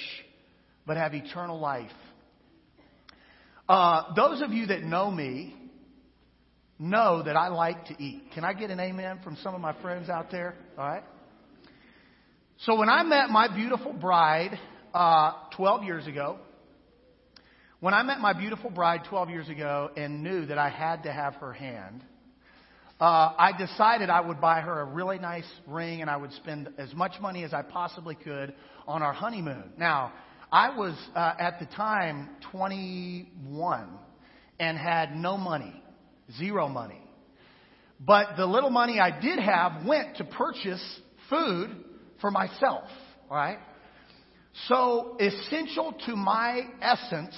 but 0.86 0.96
have 0.96 1.12
eternal 1.12 1.58
life. 1.58 1.90
Uh, 3.68 4.14
those 4.14 4.42
of 4.42 4.52
you 4.52 4.66
that 4.66 4.82
know 4.82 5.10
me 5.10 5.56
know 6.78 7.22
that 7.22 7.36
I 7.36 7.48
like 7.48 7.86
to 7.86 8.02
eat. 8.02 8.22
Can 8.34 8.44
I 8.44 8.52
get 8.52 8.70
an 8.70 8.80
amen 8.80 9.20
from 9.22 9.36
some 9.42 9.54
of 9.54 9.60
my 9.60 9.74
friends 9.82 10.08
out 10.08 10.30
there? 10.30 10.54
All 10.78 10.86
right. 10.86 11.04
So 12.58 12.76
when 12.76 12.88
I 12.88 13.02
met 13.02 13.30
my 13.30 13.54
beautiful 13.54 13.92
bride 13.92 14.58
uh, 14.94 15.32
12 15.56 15.84
years 15.84 16.06
ago, 16.06 16.38
when 17.80 17.94
I 17.94 18.02
met 18.02 18.20
my 18.20 18.32
beautiful 18.32 18.70
bride 18.70 19.02
12 19.08 19.30
years 19.30 19.48
ago 19.48 19.90
and 19.96 20.22
knew 20.22 20.46
that 20.46 20.58
I 20.58 20.68
had 20.68 21.04
to 21.04 21.12
have 21.12 21.34
her 21.36 21.52
hand, 21.52 22.02
uh, 23.00 23.32
I 23.38 23.52
decided 23.56 24.10
I 24.10 24.20
would 24.20 24.40
buy 24.40 24.60
her 24.60 24.80
a 24.80 24.84
really 24.84 25.18
nice 25.18 25.50
ring 25.66 26.02
and 26.02 26.10
I 26.10 26.16
would 26.18 26.32
spend 26.34 26.68
as 26.76 26.92
much 26.94 27.12
money 27.20 27.44
as 27.44 27.54
I 27.54 27.62
possibly 27.62 28.14
could 28.14 28.54
on 28.86 29.02
our 29.02 29.14
honeymoon. 29.14 29.72
Now, 29.78 30.12
I 30.52 30.76
was 30.76 30.94
uh, 31.14 31.34
at 31.38 31.58
the 31.60 31.66
time 31.74 32.28
21, 32.52 33.88
and 34.58 34.76
had 34.76 35.16
no 35.16 35.38
money, 35.38 35.72
zero 36.36 36.68
money. 36.68 37.00
But 37.98 38.36
the 38.36 38.46
little 38.46 38.70
money 38.70 39.00
I 39.00 39.18
did 39.18 39.38
have 39.38 39.86
went 39.86 40.16
to 40.18 40.24
purchase 40.24 40.84
food 41.30 41.70
for 42.20 42.30
myself, 42.30 42.84
right? 43.30 43.58
So 44.68 45.16
essential 45.20 45.94
to 46.06 46.16
my 46.16 46.62
essence 46.80 47.36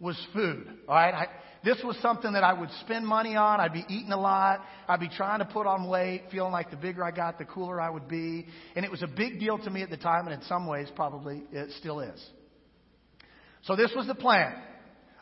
was 0.00 0.16
food, 0.32 0.66
all 0.88 0.94
right? 0.94 1.14
I, 1.14 1.26
this 1.64 1.78
was 1.84 1.96
something 2.02 2.32
that 2.32 2.42
I 2.42 2.52
would 2.52 2.70
spend 2.80 3.06
money 3.06 3.36
on. 3.36 3.60
I'd 3.60 3.72
be 3.72 3.84
eating 3.88 4.10
a 4.10 4.20
lot. 4.20 4.60
I'd 4.88 4.98
be 4.98 5.08
trying 5.08 5.38
to 5.38 5.44
put 5.44 5.66
on 5.66 5.88
weight, 5.88 6.24
feeling 6.32 6.50
like 6.50 6.70
the 6.70 6.76
bigger 6.76 7.04
I 7.04 7.12
got, 7.12 7.38
the 7.38 7.44
cooler 7.44 7.80
I 7.80 7.88
would 7.88 8.08
be. 8.08 8.46
And 8.74 8.84
it 8.84 8.90
was 8.90 9.02
a 9.02 9.06
big 9.06 9.38
deal 9.38 9.58
to 9.58 9.70
me 9.70 9.82
at 9.82 9.90
the 9.90 9.96
time, 9.96 10.26
and 10.26 10.34
in 10.34 10.42
some 10.48 10.66
ways, 10.66 10.88
probably 10.96 11.44
it 11.52 11.70
still 11.78 12.00
is. 12.00 12.20
So 13.62 13.76
this 13.76 13.92
was 13.94 14.08
the 14.08 14.16
plan. 14.16 14.54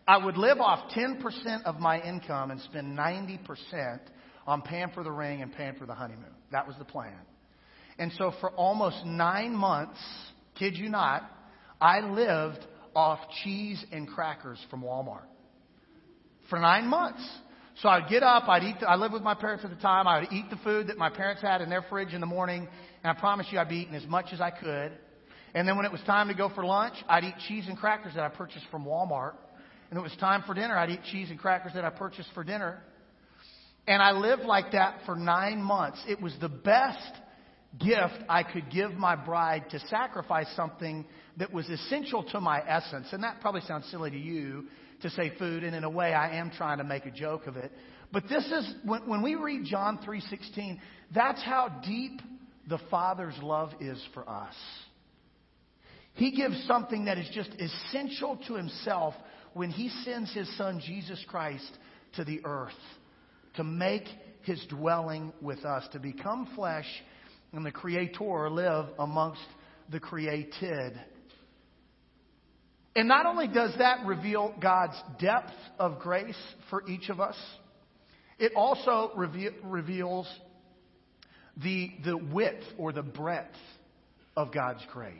I 0.08 0.16
would 0.16 0.38
live 0.38 0.60
off 0.60 0.90
10% 0.92 1.64
of 1.64 1.78
my 1.78 2.00
income 2.00 2.50
and 2.50 2.60
spend 2.62 2.98
90% 2.98 4.00
on 4.46 4.62
paying 4.62 4.88
for 4.94 5.04
the 5.04 5.12
ring 5.12 5.42
and 5.42 5.52
paying 5.52 5.74
for 5.74 5.84
the 5.84 5.94
honeymoon. 5.94 6.34
That 6.52 6.66
was 6.66 6.74
the 6.78 6.86
plan. 6.86 7.18
And 7.98 8.10
so 8.16 8.32
for 8.40 8.50
almost 8.52 9.04
nine 9.04 9.54
months, 9.54 10.00
kid 10.60 10.76
you 10.76 10.88
not, 10.88 11.28
I 11.80 12.00
lived 12.00 12.64
off 12.94 13.18
cheese 13.42 13.84
and 13.90 14.06
crackers 14.06 14.58
from 14.70 14.82
Walmart 14.82 15.24
for 16.48 16.58
nine 16.60 16.86
months. 16.86 17.26
So 17.82 17.88
I'd 17.88 18.10
get 18.10 18.22
up, 18.22 18.46
I'd 18.48 18.62
eat, 18.62 18.76
the, 18.80 18.90
I 18.90 18.96
lived 18.96 19.14
with 19.14 19.22
my 19.22 19.34
parents 19.34 19.64
at 19.64 19.70
the 19.70 19.80
time, 19.80 20.06
I 20.06 20.20
would 20.20 20.32
eat 20.32 20.50
the 20.50 20.58
food 20.58 20.88
that 20.88 20.98
my 20.98 21.08
parents 21.08 21.40
had 21.40 21.62
in 21.62 21.70
their 21.70 21.82
fridge 21.88 22.12
in 22.12 22.20
the 22.20 22.26
morning, 22.26 22.68
and 23.02 23.16
I 23.16 23.18
promise 23.18 23.46
you 23.50 23.58
I'd 23.58 23.70
be 23.70 23.76
eating 23.76 23.94
as 23.94 24.06
much 24.06 24.26
as 24.32 24.40
I 24.40 24.50
could. 24.50 24.92
And 25.54 25.66
then 25.66 25.76
when 25.76 25.86
it 25.86 25.92
was 25.92 26.02
time 26.02 26.28
to 26.28 26.34
go 26.34 26.50
for 26.54 26.64
lunch, 26.64 26.94
I'd 27.08 27.24
eat 27.24 27.34
cheese 27.48 27.64
and 27.68 27.78
crackers 27.78 28.14
that 28.14 28.22
I 28.22 28.28
purchased 28.28 28.66
from 28.70 28.84
Walmart. 28.84 29.32
And 29.88 29.98
it 29.98 30.02
was 30.02 30.14
time 30.20 30.44
for 30.46 30.54
dinner, 30.54 30.76
I'd 30.76 30.90
eat 30.90 31.00
cheese 31.10 31.30
and 31.30 31.38
crackers 31.38 31.72
that 31.74 31.84
I 31.84 31.90
purchased 31.90 32.28
for 32.34 32.44
dinner. 32.44 32.82
And 33.86 34.02
I 34.02 34.12
lived 34.12 34.42
like 34.42 34.72
that 34.72 34.98
for 35.06 35.16
nine 35.16 35.62
months. 35.62 36.04
It 36.06 36.20
was 36.20 36.34
the 36.40 36.50
best 36.50 37.12
gift 37.78 38.24
I 38.28 38.42
could 38.42 38.70
give 38.70 38.92
my 38.92 39.16
bride 39.16 39.70
to 39.70 39.78
sacrifice 39.88 40.48
something 40.56 41.04
that 41.36 41.52
was 41.52 41.68
essential 41.68 42.24
to 42.24 42.40
my 42.40 42.60
essence. 42.66 43.08
And 43.12 43.22
that 43.22 43.40
probably 43.40 43.60
sounds 43.62 43.86
silly 43.90 44.10
to 44.10 44.18
you, 44.18 44.66
to 45.02 45.10
say 45.10 45.32
food, 45.38 45.64
and 45.64 45.74
in 45.74 45.84
a 45.84 45.90
way 45.90 46.12
I 46.12 46.38
am 46.38 46.50
trying 46.50 46.78
to 46.78 46.84
make 46.84 47.06
a 47.06 47.10
joke 47.10 47.46
of 47.46 47.56
it. 47.56 47.72
But 48.12 48.24
this 48.28 48.44
is 48.44 48.74
when, 48.84 49.08
when 49.08 49.22
we 49.22 49.36
read 49.36 49.64
John 49.64 49.98
3:16, 49.98 50.78
that's 51.14 51.42
how 51.42 51.68
deep 51.84 52.20
the 52.68 52.78
Father's 52.90 53.38
love 53.42 53.70
is 53.80 54.04
for 54.14 54.28
us. 54.28 54.54
He 56.14 56.32
gives 56.32 56.62
something 56.66 57.04
that 57.04 57.18
is 57.18 57.28
just 57.32 57.50
essential 57.50 58.38
to 58.48 58.54
himself 58.54 59.14
when 59.54 59.70
he 59.70 59.88
sends 60.04 60.32
his 60.32 60.54
son 60.56 60.80
Jesus 60.84 61.24
Christ 61.28 61.70
to 62.16 62.24
the 62.24 62.40
earth 62.44 62.72
to 63.54 63.64
make 63.64 64.04
his 64.42 64.64
dwelling 64.68 65.32
with 65.40 65.64
us, 65.64 65.86
to 65.92 65.98
become 65.98 66.48
flesh 66.54 66.86
and 67.52 67.64
the 67.64 67.72
creator 67.72 68.50
live 68.50 68.86
amongst 68.98 69.40
the 69.90 70.00
created. 70.00 71.00
And 72.94 73.08
not 73.08 73.26
only 73.26 73.48
does 73.48 73.72
that 73.78 74.04
reveal 74.06 74.54
God's 74.60 75.00
depth 75.20 75.52
of 75.78 76.00
grace 76.00 76.38
for 76.70 76.88
each 76.88 77.08
of 77.08 77.20
us, 77.20 77.36
it 78.38 78.52
also 78.56 79.12
reve- 79.16 79.54
reveals 79.62 80.26
the, 81.56 81.90
the 82.04 82.16
width 82.16 82.64
or 82.78 82.92
the 82.92 83.02
breadth 83.02 83.56
of 84.36 84.52
God's 84.52 84.84
grace. 84.92 85.14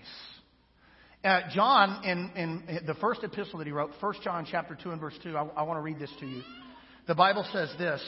Uh, 1.23 1.41
John, 1.55 2.05
in, 2.05 2.31
in 2.35 2.87
the 2.87 2.95
first 2.95 3.23
epistle 3.23 3.59
that 3.59 3.67
he 3.67 3.73
wrote, 3.73 3.91
1 4.01 4.15
John 4.25 4.47
chapter 4.51 4.77
2 4.83 4.91
and 4.91 5.01
verse 5.01 5.19
2, 5.23 5.37
I, 5.37 5.43
I 5.57 5.63
want 5.65 5.77
to 5.77 5.83
read 5.83 5.99
this 5.99 6.13
to 6.21 6.27
you. 6.27 6.43
The 7.07 7.15
Bible 7.15 7.47
says 7.53 7.71
this, 7.79 8.03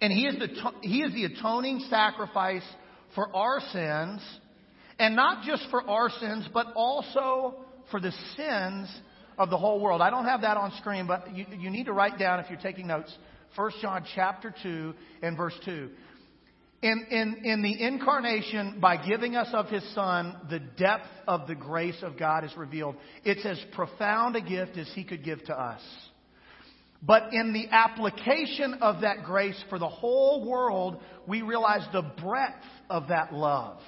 and 0.00 0.12
he 0.12 0.26
is, 0.26 0.38
the, 0.38 0.72
he 0.80 1.02
is 1.02 1.12
the 1.12 1.24
atoning 1.26 1.84
sacrifice 1.90 2.64
for 3.14 3.34
our 3.34 3.60
sins, 3.72 4.20
and 4.98 5.16
not 5.16 5.44
just 5.44 5.66
for 5.70 5.82
our 5.88 6.10
sins, 6.10 6.48
but 6.52 6.66
also 6.74 7.56
for 7.90 8.00
the 8.00 8.12
sins 8.36 8.88
of 9.38 9.50
the 9.50 9.58
whole 9.58 9.80
world. 9.80 10.00
I 10.00 10.10
don't 10.10 10.24
have 10.24 10.42
that 10.42 10.56
on 10.56 10.72
screen, 10.78 11.06
but 11.06 11.34
you, 11.34 11.46
you 11.58 11.70
need 11.70 11.86
to 11.86 11.92
write 11.92 12.18
down 12.18 12.40
if 12.40 12.50
you're 12.50 12.60
taking 12.60 12.86
notes. 12.86 13.16
1 13.56 13.70
John 13.80 14.04
chapter 14.14 14.54
2 14.62 14.94
and 15.22 15.36
verse 15.36 15.54
2. 15.64 15.90
In, 16.82 17.06
in, 17.10 17.44
in 17.44 17.62
the 17.62 17.80
incarnation, 17.80 18.80
by 18.80 18.96
giving 19.06 19.36
us 19.36 19.48
of 19.52 19.68
His 19.68 19.84
Son, 19.94 20.36
the 20.50 20.58
depth 20.58 21.06
of 21.28 21.46
the 21.46 21.54
grace 21.54 22.02
of 22.02 22.18
God 22.18 22.44
is 22.44 22.56
revealed. 22.56 22.96
It's 23.24 23.46
as 23.46 23.60
profound 23.72 24.34
a 24.34 24.40
gift 24.40 24.76
as 24.76 24.90
He 24.94 25.04
could 25.04 25.24
give 25.24 25.44
to 25.44 25.54
us. 25.54 25.80
But 27.02 27.32
in 27.32 27.52
the 27.52 27.66
application 27.70 28.74
of 28.80 29.00
that 29.00 29.24
grace 29.24 29.60
for 29.68 29.78
the 29.78 29.88
whole 29.88 30.48
world, 30.48 31.00
we 31.26 31.42
realize 31.42 31.86
the 31.92 32.02
breadth 32.02 32.64
of 32.88 33.08
that 33.08 33.32
love 33.32 33.80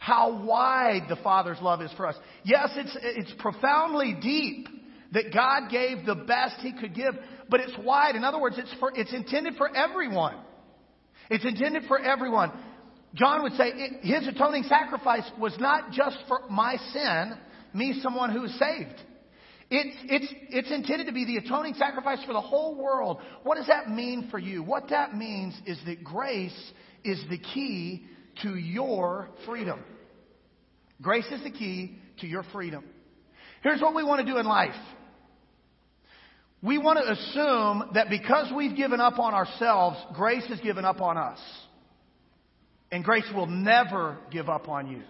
how 0.00 0.44
wide 0.44 1.02
the 1.10 1.16
Father's 1.16 1.58
love 1.60 1.82
is 1.82 1.92
for 1.94 2.06
us. 2.06 2.16
Yes, 2.42 2.70
it's, 2.74 2.96
it's 3.02 3.32
profoundly 3.38 4.16
deep 4.20 4.66
that 5.12 5.32
God 5.32 5.70
gave 5.70 6.06
the 6.06 6.14
best 6.14 6.56
He 6.60 6.72
could 6.72 6.94
give, 6.94 7.14
but 7.50 7.60
it's 7.60 7.76
wide. 7.84 8.16
In 8.16 8.24
other 8.24 8.40
words, 8.40 8.56
it's, 8.58 8.74
for, 8.80 8.90
it's 8.94 9.12
intended 9.12 9.56
for 9.56 9.68
everyone. 9.76 10.36
It's 11.28 11.44
intended 11.44 11.82
for 11.86 11.98
everyone. 11.98 12.50
John 13.14 13.42
would 13.42 13.52
say 13.52 13.72
his 14.02 14.26
atoning 14.26 14.62
sacrifice 14.64 15.30
was 15.38 15.54
not 15.60 15.92
just 15.92 16.16
for 16.26 16.40
my 16.48 16.76
sin, 16.92 17.34
me, 17.74 18.00
someone 18.02 18.32
who 18.32 18.44
is 18.44 18.58
saved. 18.58 18.98
It's, 19.70 19.96
it's, 20.04 20.34
it's 20.48 20.70
intended 20.72 21.06
to 21.06 21.12
be 21.12 21.24
the 21.24 21.36
atoning 21.36 21.74
sacrifice 21.74 22.22
for 22.24 22.32
the 22.32 22.40
whole 22.40 22.74
world. 22.74 23.18
What 23.44 23.56
does 23.56 23.68
that 23.68 23.88
mean 23.88 24.28
for 24.28 24.38
you? 24.38 24.64
What 24.64 24.88
that 24.90 25.14
means 25.14 25.54
is 25.64 25.78
that 25.86 26.02
grace 26.02 26.72
is 27.04 27.22
the 27.30 27.38
key 27.38 28.04
to 28.42 28.56
your 28.56 29.28
freedom. 29.46 29.80
Grace 31.00 31.26
is 31.30 31.42
the 31.44 31.52
key 31.52 31.98
to 32.18 32.26
your 32.26 32.42
freedom. 32.52 32.84
Here's 33.62 33.80
what 33.80 33.94
we 33.94 34.02
want 34.02 34.26
to 34.26 34.30
do 34.30 34.38
in 34.38 34.46
life. 34.46 34.74
We 36.62 36.76
want 36.76 36.98
to 36.98 37.12
assume 37.12 37.90
that 37.94 38.10
because 38.10 38.52
we've 38.54 38.76
given 38.76 39.00
up 39.00 39.18
on 39.18 39.34
ourselves, 39.34 39.98
grace 40.14 40.46
has 40.48 40.60
given 40.60 40.84
up 40.84 41.00
on 41.00 41.16
us. 41.16 41.38
And 42.90 43.04
grace 43.04 43.30
will 43.32 43.46
never 43.46 44.18
give 44.32 44.48
up 44.48 44.68
on 44.68 44.88
you. 44.90 45.02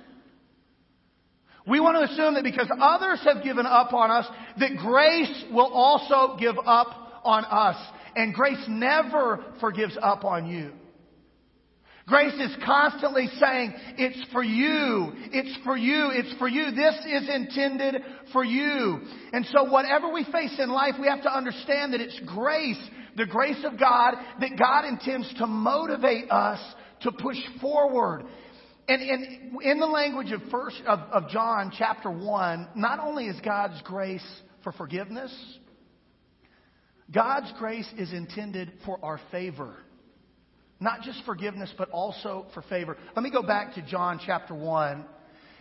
We 1.70 1.78
want 1.78 1.96
to 1.98 2.12
assume 2.12 2.34
that 2.34 2.42
because 2.42 2.68
others 2.80 3.20
have 3.24 3.44
given 3.44 3.64
up 3.64 3.92
on 3.92 4.10
us, 4.10 4.26
that 4.58 4.76
grace 4.76 5.44
will 5.52 5.72
also 5.72 6.36
give 6.36 6.56
up 6.66 7.22
on 7.24 7.44
us. 7.44 7.76
And 8.16 8.34
grace 8.34 8.62
never 8.68 9.44
forgives 9.60 9.96
up 10.02 10.24
on 10.24 10.48
you. 10.48 10.72
Grace 12.08 12.34
is 12.34 12.56
constantly 12.66 13.28
saying, 13.38 13.72
it's 13.96 14.32
for 14.32 14.42
you, 14.42 15.12
it's 15.32 15.56
for 15.62 15.76
you, 15.76 16.10
it's 16.12 16.36
for 16.40 16.48
you. 16.48 16.72
This 16.72 16.96
is 17.06 17.28
intended 17.32 18.02
for 18.32 18.44
you. 18.44 18.98
And 19.32 19.46
so 19.46 19.62
whatever 19.62 20.12
we 20.12 20.24
face 20.24 20.56
in 20.58 20.70
life, 20.70 20.94
we 21.00 21.06
have 21.06 21.22
to 21.22 21.32
understand 21.32 21.92
that 21.92 22.00
it's 22.00 22.18
grace, 22.26 22.82
the 23.16 23.26
grace 23.26 23.64
of 23.64 23.78
God, 23.78 24.14
that 24.40 24.58
God 24.58 24.86
intends 24.86 25.32
to 25.38 25.46
motivate 25.46 26.28
us 26.32 26.58
to 27.02 27.12
push 27.12 27.38
forward. 27.60 28.24
And, 28.90 29.02
and 29.02 29.62
in 29.62 29.78
the 29.78 29.86
language 29.86 30.32
of 30.32 30.42
first 30.50 30.82
of, 30.84 30.98
of 31.12 31.28
John 31.28 31.70
chapter 31.78 32.10
one, 32.10 32.66
not 32.74 32.98
only 32.98 33.26
is 33.26 33.36
God's 33.44 33.80
grace 33.82 34.26
for 34.64 34.72
forgiveness, 34.72 35.32
God's 37.14 37.52
grace 37.56 37.88
is 37.96 38.12
intended 38.12 38.72
for 38.84 38.98
our 39.04 39.20
favor. 39.30 39.76
Not 40.80 41.02
just 41.02 41.22
forgiveness, 41.24 41.72
but 41.78 41.88
also 41.90 42.46
for 42.52 42.62
favor. 42.62 42.96
Let 43.14 43.22
me 43.22 43.30
go 43.30 43.44
back 43.44 43.74
to 43.74 43.82
John 43.82 44.18
chapter 44.26 44.56
1. 44.56 45.04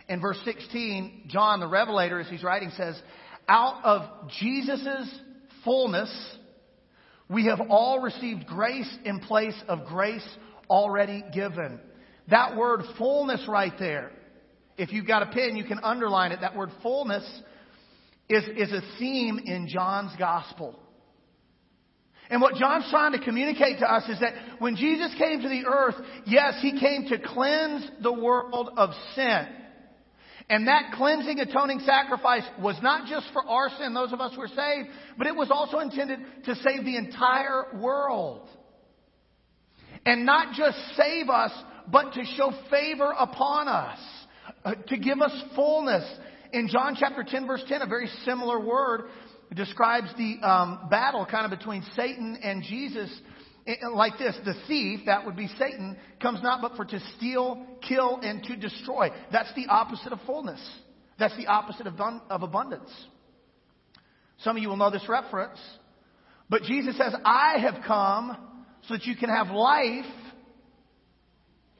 In 0.08 0.20
verse 0.20 0.40
16, 0.44 1.26
John 1.28 1.60
the 1.60 1.68
Revelator, 1.68 2.18
as 2.18 2.28
he's 2.28 2.42
writing, 2.42 2.72
says, 2.76 3.00
Out 3.46 3.84
of 3.84 4.28
Jesus' 4.40 5.20
fullness, 5.64 6.10
we 7.28 7.46
have 7.46 7.60
all 7.68 8.00
received 8.00 8.48
grace 8.48 8.92
in 9.04 9.20
place 9.20 9.54
of 9.68 9.84
grace 9.84 10.26
already 10.68 11.22
given. 11.32 11.78
That 12.30 12.56
word 12.56 12.82
fullness 12.96 13.44
right 13.48 13.72
there, 13.78 14.12
if 14.76 14.92
you've 14.92 15.06
got 15.06 15.22
a 15.22 15.26
pen, 15.26 15.56
you 15.56 15.64
can 15.64 15.80
underline 15.82 16.32
it. 16.32 16.40
That 16.40 16.56
word 16.56 16.70
fullness 16.82 17.24
is, 18.28 18.44
is 18.56 18.72
a 18.72 18.80
theme 18.98 19.38
in 19.44 19.68
John's 19.68 20.12
gospel. 20.18 20.78
And 22.30 22.40
what 22.40 22.54
John's 22.54 22.88
trying 22.90 23.12
to 23.12 23.18
communicate 23.18 23.80
to 23.80 23.92
us 23.92 24.08
is 24.08 24.20
that 24.20 24.34
when 24.60 24.76
Jesus 24.76 25.12
came 25.18 25.42
to 25.42 25.48
the 25.48 25.66
earth, 25.66 25.96
yes, 26.26 26.54
he 26.62 26.78
came 26.78 27.06
to 27.08 27.18
cleanse 27.18 27.90
the 28.02 28.12
world 28.12 28.70
of 28.76 28.90
sin. 29.16 29.46
And 30.48 30.68
that 30.68 30.92
cleansing 30.94 31.40
atoning 31.40 31.80
sacrifice 31.80 32.44
was 32.60 32.76
not 32.82 33.08
just 33.08 33.26
for 33.32 33.44
our 33.44 33.68
sin, 33.78 33.94
those 33.94 34.12
of 34.12 34.20
us 34.20 34.32
who 34.34 34.42
are 34.42 34.48
saved, 34.48 34.88
but 35.18 35.26
it 35.26 35.34
was 35.34 35.50
also 35.50 35.78
intended 35.78 36.20
to 36.44 36.54
save 36.56 36.84
the 36.84 36.96
entire 36.96 37.64
world. 37.74 38.48
And 40.06 40.24
not 40.24 40.54
just 40.54 40.78
save 40.96 41.28
us, 41.28 41.52
but 41.90 42.12
to 42.14 42.24
show 42.36 42.52
favor 42.70 43.12
upon 43.18 43.68
us, 43.68 43.98
uh, 44.64 44.74
to 44.88 44.96
give 44.96 45.20
us 45.20 45.32
fullness. 45.54 46.04
In 46.52 46.68
John 46.68 46.96
chapter 46.98 47.24
10 47.26 47.46
verse 47.46 47.64
10, 47.68 47.82
a 47.82 47.86
very 47.86 48.08
similar 48.24 48.58
word, 48.60 49.10
describes 49.54 50.08
the 50.16 50.36
um, 50.46 50.88
battle 50.90 51.26
kind 51.28 51.50
of 51.50 51.58
between 51.58 51.84
Satan 51.96 52.38
and 52.42 52.62
Jesus 52.62 53.10
like 53.92 54.18
this 54.18 54.36
the 54.44 54.54
thief, 54.66 55.00
that 55.06 55.26
would 55.26 55.36
be 55.36 55.48
Satan, 55.58 55.96
comes 56.20 56.42
not 56.42 56.60
but 56.60 56.76
for 56.76 56.84
to 56.84 57.00
steal, 57.16 57.64
kill, 57.86 58.18
and 58.22 58.42
to 58.44 58.56
destroy. 58.56 59.10
That's 59.32 59.52
the 59.54 59.66
opposite 59.66 60.12
of 60.12 60.20
fullness. 60.26 60.60
That's 61.18 61.36
the 61.36 61.46
opposite 61.46 61.86
of, 61.86 61.94
of 62.30 62.42
abundance. 62.42 62.90
Some 64.38 64.56
of 64.56 64.62
you 64.62 64.70
will 64.70 64.76
know 64.76 64.90
this 64.90 65.06
reference. 65.08 65.58
But 66.48 66.62
Jesus 66.62 66.96
says, 66.96 67.14
I 67.24 67.58
have 67.58 67.84
come 67.86 68.36
so 68.88 68.94
that 68.94 69.04
you 69.04 69.14
can 69.14 69.28
have 69.28 69.48
life 69.48 70.04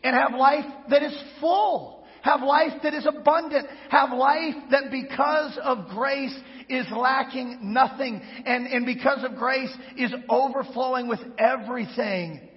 and 0.03 0.15
have 0.17 0.39
life 0.39 0.65
that 0.89 1.03
is 1.03 1.17
full. 1.41 2.05
Have 2.23 2.43
life 2.43 2.73
that 2.83 2.95
is 2.95 3.07
abundant. 3.07 3.67
Have 3.91 4.13
life 4.13 4.55
that 4.71 4.91
because 4.91 5.59
of 5.63 5.89
grace 5.89 6.39
is 6.69 6.87
lacking 6.95 7.73
nothing. 7.73 8.21
And, 8.45 8.67
and 8.67 8.85
because 8.85 9.25
of 9.25 9.37
grace 9.37 9.75
is 9.97 10.13
overflowing 10.29 11.09
with 11.09 11.21
everything. 11.39 12.49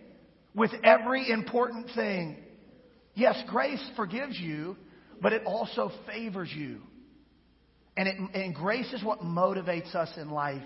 With 0.54 0.72
every 0.84 1.30
important 1.30 1.88
thing. 1.96 2.38
Yes, 3.16 3.42
grace 3.48 3.84
forgives 3.96 4.38
you, 4.40 4.76
but 5.22 5.34
it 5.34 5.44
also 5.46 5.92
favors 6.08 6.52
you. 6.54 6.80
And, 7.96 8.08
it, 8.08 8.18
and 8.34 8.56
grace 8.56 8.92
is 8.92 9.04
what 9.04 9.20
motivates 9.20 9.96
us 9.96 10.10
in 10.18 10.30
life 10.30 10.64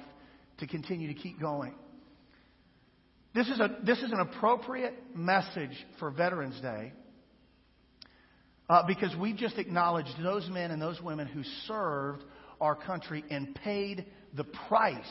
to 0.60 0.68
continue 0.68 1.14
to 1.14 1.20
keep 1.20 1.40
going. 1.40 1.76
This 3.38 3.50
is, 3.50 3.60
a, 3.60 3.78
this 3.84 4.00
is 4.00 4.12
an 4.12 4.20
appropriate 4.20 4.96
message 5.14 5.70
for 6.00 6.10
Veterans 6.10 6.60
Day 6.60 6.92
uh, 8.68 8.82
because 8.88 9.16
we 9.16 9.32
just 9.32 9.60
acknowledged 9.60 10.10
those 10.24 10.50
men 10.50 10.72
and 10.72 10.82
those 10.82 11.00
women 11.00 11.28
who 11.28 11.44
served 11.68 12.24
our 12.60 12.74
country 12.74 13.24
and 13.30 13.54
paid 13.54 14.08
the 14.36 14.44
price 14.44 15.06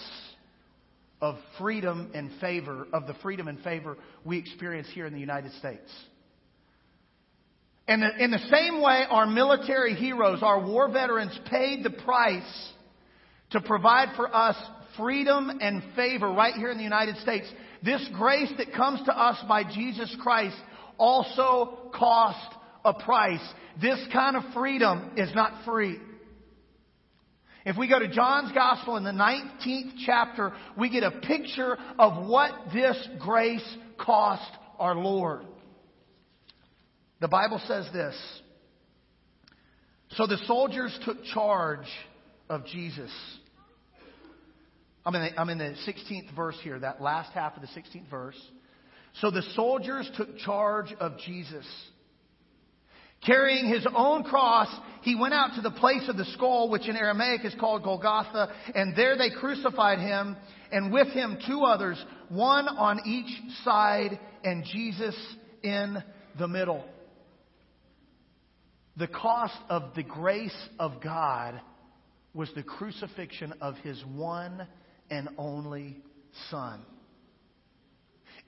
of 1.21 1.37
freedom 1.61 2.11
and 2.14 2.33
favor, 2.40 2.88
of 2.92 3.06
the 3.06 3.14
freedom 3.23 3.47
and 3.47 3.61
favor 3.61 3.97
we 4.25 4.38
experience 4.38 4.88
here 4.92 5.06
in 5.06 5.12
the 5.12 5.21
United 5.21 5.52
States. 5.52 5.88
And 7.87 8.02
in 8.18 8.33
the 8.33 8.45
same 8.50 8.83
way, 8.83 9.04
our 9.09 9.26
military 9.26 9.95
heroes, 9.95 10.40
our 10.42 10.66
war 10.66 10.90
veterans 10.90 11.38
paid 11.49 11.85
the 11.85 11.90
price 11.90 12.73
to 13.50 13.61
provide 13.61 14.16
for 14.16 14.35
us 14.35 14.56
freedom 14.97 15.59
and 15.61 15.80
favor 15.95 16.28
right 16.33 16.54
here 16.54 16.73
in 16.73 16.76
the 16.76 16.83
United 16.83 17.18
States. 17.18 17.47
This 17.87 18.07
grace 18.14 18.52
that 18.59 18.73
comes 18.73 19.00
to 19.07 19.16
us 19.16 19.43
by 19.49 19.62
Jesus 19.62 20.14
Christ 20.21 20.57
also 20.99 21.90
cost 21.95 22.52
a 22.85 22.93
price. 22.93 23.40
This 23.81 24.05
kind 24.12 24.37
of 24.37 24.43
freedom 24.52 25.12
is 25.16 25.33
not 25.37 25.64
free. 25.64 26.00
If 27.64 27.76
we 27.76 27.88
go 27.88 28.00
to 28.00 28.09
John's 28.09 28.50
Gospel 28.50 28.97
in 28.97 29.05
the 29.05 29.12
19th 29.12 29.93
chapter, 30.05 30.52
we 30.76 30.90
get 30.90 31.05
a 31.05 31.12
picture 31.12 31.78
of 31.97 32.26
what 32.26 32.50
this 32.75 32.97
grace 33.21 33.76
cost 33.99 34.50
our 34.81 34.97
Lord. 34.97 35.47
The 37.21 37.28
Bible 37.28 37.61
says 37.69 37.87
this. 37.93 38.16
So 40.16 40.26
the 40.26 40.38
soldiers 40.49 40.99
took 41.05 41.23
charge 41.23 41.87
of 42.49 42.66
Jesus. 42.66 43.12
I'm 45.06 45.14
in, 45.14 45.22
the, 45.22 45.40
I'm 45.40 45.48
in 45.50 45.58
the 45.58 45.76
16th 45.86 46.34
verse 46.34 46.56
here, 46.64 46.80
that 46.80 47.00
last 47.00 47.32
half 47.32 47.54
of 47.54 47.62
the 47.62 47.68
16th 47.68 48.10
verse. 48.10 48.38
So 49.20 49.30
the 49.30 49.42
soldiers 49.54 50.10
took 50.16 50.36
charge 50.38 50.92
of 50.98 51.16
Jesus. 51.20 51.64
Carrying 53.25 53.72
his 53.72 53.86
own 53.94 54.25
cross, 54.25 54.68
he 55.02 55.14
went 55.14 55.32
out 55.32 55.54
to 55.54 55.62
the 55.62 55.70
place 55.70 56.08
of 56.08 56.16
the 56.16 56.25
skull, 56.34 56.68
which 56.70 56.88
in 56.88 56.96
Aramaic 56.96 57.44
is 57.44 57.54
called 57.58 57.84
Golgotha, 57.84 58.52
and 58.75 58.96
there 58.96 59.16
they 59.16 59.30
crucified 59.30 60.00
him, 60.00 60.36
and 60.72 60.92
with 60.92 61.08
him 61.08 61.38
two 61.46 61.62
others, 61.62 62.04
one 62.28 62.66
on 62.66 63.00
each 63.06 63.30
side, 63.62 64.18
and 64.42 64.64
Jesus 64.64 65.16
in 65.62 66.02
the 66.36 66.48
middle. 66.48 66.84
The 68.97 69.08
cost 69.08 69.56
of 69.71 69.95
the 69.95 70.02
grace 70.02 70.69
of 70.80 71.00
God 71.00 71.60
was 72.34 72.50
the 72.56 72.64
crucifixion 72.64 73.54
of 73.60 73.76
his 73.76 74.02
one 74.04 74.66
and 75.10 75.28
only 75.38 75.97
Son. 76.50 76.80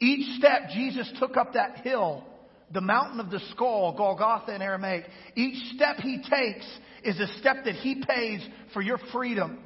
Each 0.00 0.38
step 0.38 0.70
Jesus 0.74 1.10
took 1.18 1.36
up 1.36 1.54
that 1.54 1.78
hill 1.78 2.24
the 2.72 2.80
mountain 2.80 3.20
of 3.20 3.30
the 3.30 3.40
skull, 3.50 3.94
Golgotha 3.96 4.54
in 4.54 4.62
Aramaic, 4.62 5.04
each 5.34 5.74
step 5.74 5.96
he 5.96 6.18
takes 6.18 6.66
is 7.02 7.18
a 7.18 7.38
step 7.38 7.64
that 7.64 7.76
he 7.76 8.02
pays 8.06 8.46
for 8.74 8.82
your 8.82 8.98
freedom. 9.12 9.58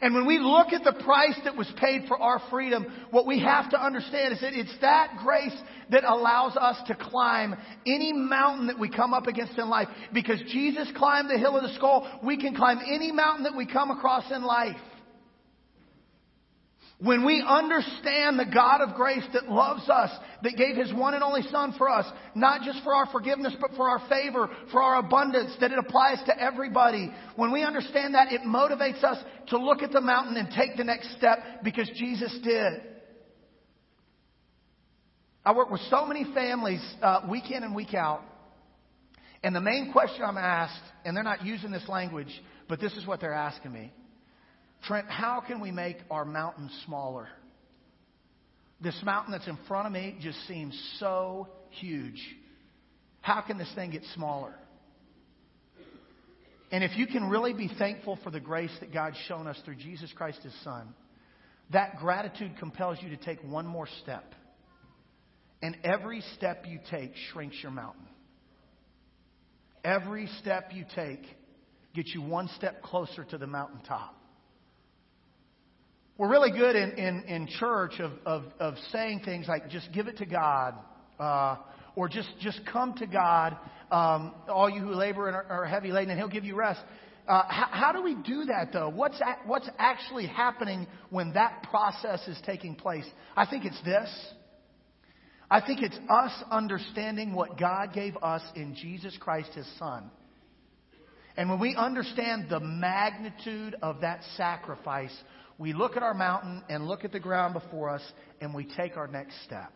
And 0.00 0.14
when 0.14 0.26
we 0.26 0.38
look 0.38 0.68
at 0.72 0.84
the 0.84 1.02
price 1.02 1.38
that 1.44 1.56
was 1.56 1.70
paid 1.80 2.02
for 2.06 2.16
our 2.20 2.40
freedom, 2.50 2.86
what 3.10 3.26
we 3.26 3.40
have 3.40 3.70
to 3.70 3.82
understand 3.82 4.32
is 4.32 4.40
that 4.42 4.52
it's 4.52 4.76
that 4.80 5.16
grace 5.24 5.56
that 5.90 6.04
allows 6.04 6.56
us 6.56 6.76
to 6.86 6.94
climb 6.94 7.56
any 7.84 8.12
mountain 8.12 8.68
that 8.68 8.78
we 8.78 8.88
come 8.88 9.12
up 9.12 9.26
against 9.26 9.58
in 9.58 9.68
life. 9.68 9.88
Because 10.12 10.40
Jesus 10.52 10.88
climbed 10.96 11.30
the 11.30 11.38
hill 11.38 11.56
of 11.56 11.64
the 11.64 11.74
skull, 11.74 12.20
we 12.22 12.36
can 12.36 12.54
climb 12.54 12.78
any 12.86 13.10
mountain 13.10 13.42
that 13.44 13.56
we 13.56 13.66
come 13.66 13.90
across 13.90 14.30
in 14.30 14.44
life. 14.44 14.76
When 17.00 17.24
we 17.24 17.44
understand 17.46 18.40
the 18.40 18.50
God 18.52 18.80
of 18.80 18.96
grace 18.96 19.22
that 19.32 19.48
loves 19.48 19.88
us, 19.88 20.10
that 20.42 20.56
gave 20.56 20.74
His 20.74 20.92
one 20.92 21.14
and 21.14 21.22
only 21.22 21.42
Son 21.42 21.72
for 21.78 21.88
us, 21.88 22.04
not 22.34 22.62
just 22.62 22.82
for 22.82 22.92
our 22.92 23.06
forgiveness, 23.12 23.54
but 23.60 23.70
for 23.76 23.88
our 23.88 24.00
favor, 24.08 24.50
for 24.72 24.82
our 24.82 24.98
abundance, 24.98 25.54
that 25.60 25.70
it 25.70 25.78
applies 25.78 26.18
to 26.26 26.36
everybody. 26.40 27.12
When 27.36 27.52
we 27.52 27.62
understand 27.62 28.14
that, 28.14 28.32
it 28.32 28.40
motivates 28.40 29.04
us 29.04 29.22
to 29.48 29.58
look 29.58 29.82
at 29.82 29.92
the 29.92 30.00
mountain 30.00 30.36
and 30.36 30.48
take 30.50 30.76
the 30.76 30.82
next 30.82 31.16
step 31.16 31.38
because 31.62 31.88
Jesus 31.94 32.36
did. 32.42 32.72
I 35.44 35.52
work 35.52 35.70
with 35.70 35.80
so 35.90 36.04
many 36.04 36.24
families 36.34 36.82
uh, 37.00 37.20
week 37.30 37.52
in 37.52 37.62
and 37.62 37.76
week 37.76 37.94
out, 37.94 38.22
and 39.44 39.54
the 39.54 39.60
main 39.60 39.92
question 39.92 40.22
I'm 40.26 40.36
asked, 40.36 40.82
and 41.04 41.16
they're 41.16 41.22
not 41.22 41.46
using 41.46 41.70
this 41.70 41.88
language, 41.88 42.42
but 42.68 42.80
this 42.80 42.92
is 42.94 43.06
what 43.06 43.20
they're 43.20 43.32
asking 43.32 43.72
me. 43.72 43.92
Trent, 44.84 45.08
how 45.08 45.40
can 45.40 45.60
we 45.60 45.70
make 45.70 45.96
our 46.10 46.24
mountain 46.24 46.70
smaller? 46.86 47.28
This 48.80 48.98
mountain 49.04 49.32
that's 49.32 49.48
in 49.48 49.58
front 49.66 49.86
of 49.86 49.92
me 49.92 50.16
just 50.20 50.38
seems 50.46 50.78
so 50.98 51.48
huge. 51.70 52.20
How 53.20 53.40
can 53.40 53.58
this 53.58 53.70
thing 53.74 53.90
get 53.90 54.02
smaller? 54.14 54.54
And 56.70 56.84
if 56.84 56.96
you 56.96 57.06
can 57.06 57.28
really 57.28 57.52
be 57.52 57.70
thankful 57.78 58.18
for 58.22 58.30
the 58.30 58.40
grace 58.40 58.74
that 58.80 58.92
God's 58.92 59.16
shown 59.26 59.46
us 59.46 59.58
through 59.64 59.76
Jesus 59.76 60.12
Christ, 60.14 60.40
His 60.42 60.54
Son, 60.62 60.94
that 61.72 61.96
gratitude 61.98 62.52
compels 62.58 62.98
you 63.02 63.10
to 63.10 63.16
take 63.16 63.42
one 63.42 63.66
more 63.66 63.88
step. 64.02 64.34
And 65.60 65.76
every 65.82 66.22
step 66.36 66.64
you 66.68 66.78
take 66.90 67.12
shrinks 67.32 67.56
your 67.62 67.72
mountain. 67.72 68.06
Every 69.84 70.28
step 70.40 70.70
you 70.72 70.84
take 70.94 71.22
gets 71.94 72.14
you 72.14 72.22
one 72.22 72.48
step 72.56 72.82
closer 72.82 73.24
to 73.24 73.38
the 73.38 73.46
mountaintop. 73.46 74.14
We're 76.18 76.28
really 76.28 76.50
good 76.50 76.74
in, 76.74 76.90
in, 76.98 77.22
in 77.28 77.46
church 77.46 78.00
of, 78.00 78.10
of, 78.26 78.42
of 78.58 78.74
saying 78.90 79.22
things 79.24 79.46
like 79.48 79.70
just 79.70 79.92
give 79.92 80.08
it 80.08 80.18
to 80.18 80.26
God. 80.26 80.74
Uh, 81.18 81.56
or 81.94 82.08
just, 82.08 82.28
just 82.40 82.60
come 82.64 82.94
to 82.94 83.06
God, 83.06 83.56
um, 83.90 84.32
all 84.48 84.70
you 84.70 84.80
who 84.80 84.92
labor 84.92 85.26
and 85.26 85.34
are, 85.34 85.44
are 85.44 85.66
heavy 85.66 85.90
laden, 85.90 86.10
and 86.10 86.18
He'll 86.18 86.28
give 86.28 86.44
you 86.44 86.54
rest. 86.54 86.80
Uh, 87.26 87.42
how, 87.48 87.68
how, 87.70 87.92
do 87.92 88.02
we 88.02 88.14
do 88.14 88.44
that, 88.44 88.72
though? 88.72 88.88
What's, 88.88 89.20
a, 89.20 89.36
what's 89.46 89.68
actually 89.78 90.26
happening 90.26 90.86
when 91.10 91.32
that 91.34 91.66
process 91.68 92.26
is 92.28 92.38
taking 92.46 92.76
place? 92.76 93.04
I 93.36 93.46
think 93.46 93.64
it's 93.64 93.80
this. 93.84 94.08
I 95.50 95.60
think 95.60 95.82
it's 95.82 95.98
us 96.08 96.32
understanding 96.50 97.32
what 97.32 97.58
God 97.58 97.92
gave 97.92 98.16
us 98.18 98.42
in 98.54 98.74
Jesus 98.76 99.16
Christ, 99.18 99.50
His 99.54 99.66
Son. 99.78 100.10
And 101.36 101.50
when 101.50 101.60
we 101.60 101.74
understand 101.74 102.46
the 102.48 102.60
magnitude 102.60 103.76
of 103.82 104.00
that 104.00 104.22
sacrifice, 104.36 105.16
we 105.58 105.72
look 105.72 105.96
at 105.96 106.02
our 106.02 106.14
mountain 106.14 106.62
and 106.68 106.86
look 106.86 107.04
at 107.04 107.12
the 107.12 107.20
ground 107.20 107.54
before 107.54 107.90
us 107.90 108.02
and 108.40 108.54
we 108.54 108.64
take 108.76 108.96
our 108.96 109.08
next 109.08 109.34
step. 109.44 109.72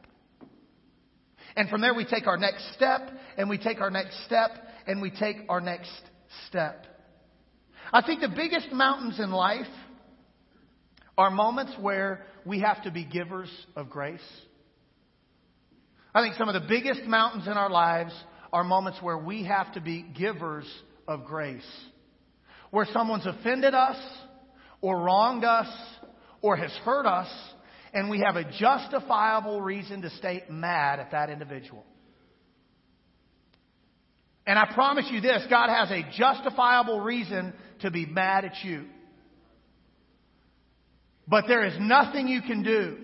And 1.57 1.69
from 1.69 1.81
there 1.81 1.93
we 1.93 2.05
take 2.05 2.27
our 2.27 2.37
next 2.37 2.73
step 2.75 3.01
and 3.37 3.51
we 3.51 3.59
take 3.59 3.81
our 3.81 3.91
next 3.91 4.25
step 4.25 4.51
and 4.87 5.03
we 5.03 5.11
take 5.11 5.37
our 5.49 5.61
next 5.61 5.91
step. 6.47 6.87
I 7.93 8.01
think 8.03 8.21
the 8.21 8.29
biggest 8.29 8.73
mountains 8.73 9.19
in 9.19 9.31
life 9.31 9.67
are 11.19 11.31
moments 11.31 11.75
where 11.81 12.25
we 12.47 12.61
have 12.61 12.83
to 12.85 12.91
be 12.91 13.05
givers 13.05 13.51
of 13.77 13.91
grace. 13.91 14.21
I 16.15 16.23
think 16.23 16.37
some 16.37 16.49
of 16.49 16.55
the 16.55 16.69
biggest 16.69 17.03
mountains 17.05 17.47
in 17.47 17.55
our 17.55 17.71
lives 17.71 18.13
are 18.53 18.65
moments 18.65 18.99
where 19.03 19.19
we 19.19 19.45
have 19.45 19.73
to 19.75 19.81
be 19.81 20.03
givers 20.03 20.67
of 21.09 21.25
grace. 21.25 21.67
Where 22.71 22.87
someone's 22.93 23.27
offended 23.27 23.75
us, 23.75 23.97
or 24.83 25.01
wronged 25.01 25.45
us 25.45 25.69
or 26.43 26.57
has 26.57 26.73
hurt 26.85 27.07
us, 27.07 27.29
and 27.95 28.11
we 28.11 28.19
have 28.21 28.37
a 28.37 28.45
justifiable 28.59 29.63
reason 29.63 30.03
to 30.03 30.11
stay 30.11 30.43
mad 30.51 31.01
at 31.01 31.13
that 31.13 31.31
individual. 31.31 31.85
And 34.47 34.59
I 34.59 34.73
promise 34.75 35.07
you 35.11 35.21
this 35.21 35.47
God 35.49 35.69
has 35.69 35.91
a 35.91 36.03
justifiable 36.19 37.01
reason 37.01 37.55
to 37.81 37.91
be 37.91 38.07
mad 38.07 38.45
at 38.45 38.65
you. 38.65 38.87
But 41.29 41.45
there 41.47 41.65
is 41.65 41.75
nothing 41.79 42.27
you 42.27 42.43
can 42.43 42.63
do 42.65 42.99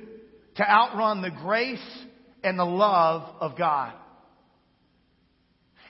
to 0.57 0.69
outrun 0.69 1.23
the 1.23 1.31
grace 1.31 1.79
and 2.43 2.59
the 2.59 2.65
love 2.65 3.23
of 3.41 3.57
God. 3.57 3.93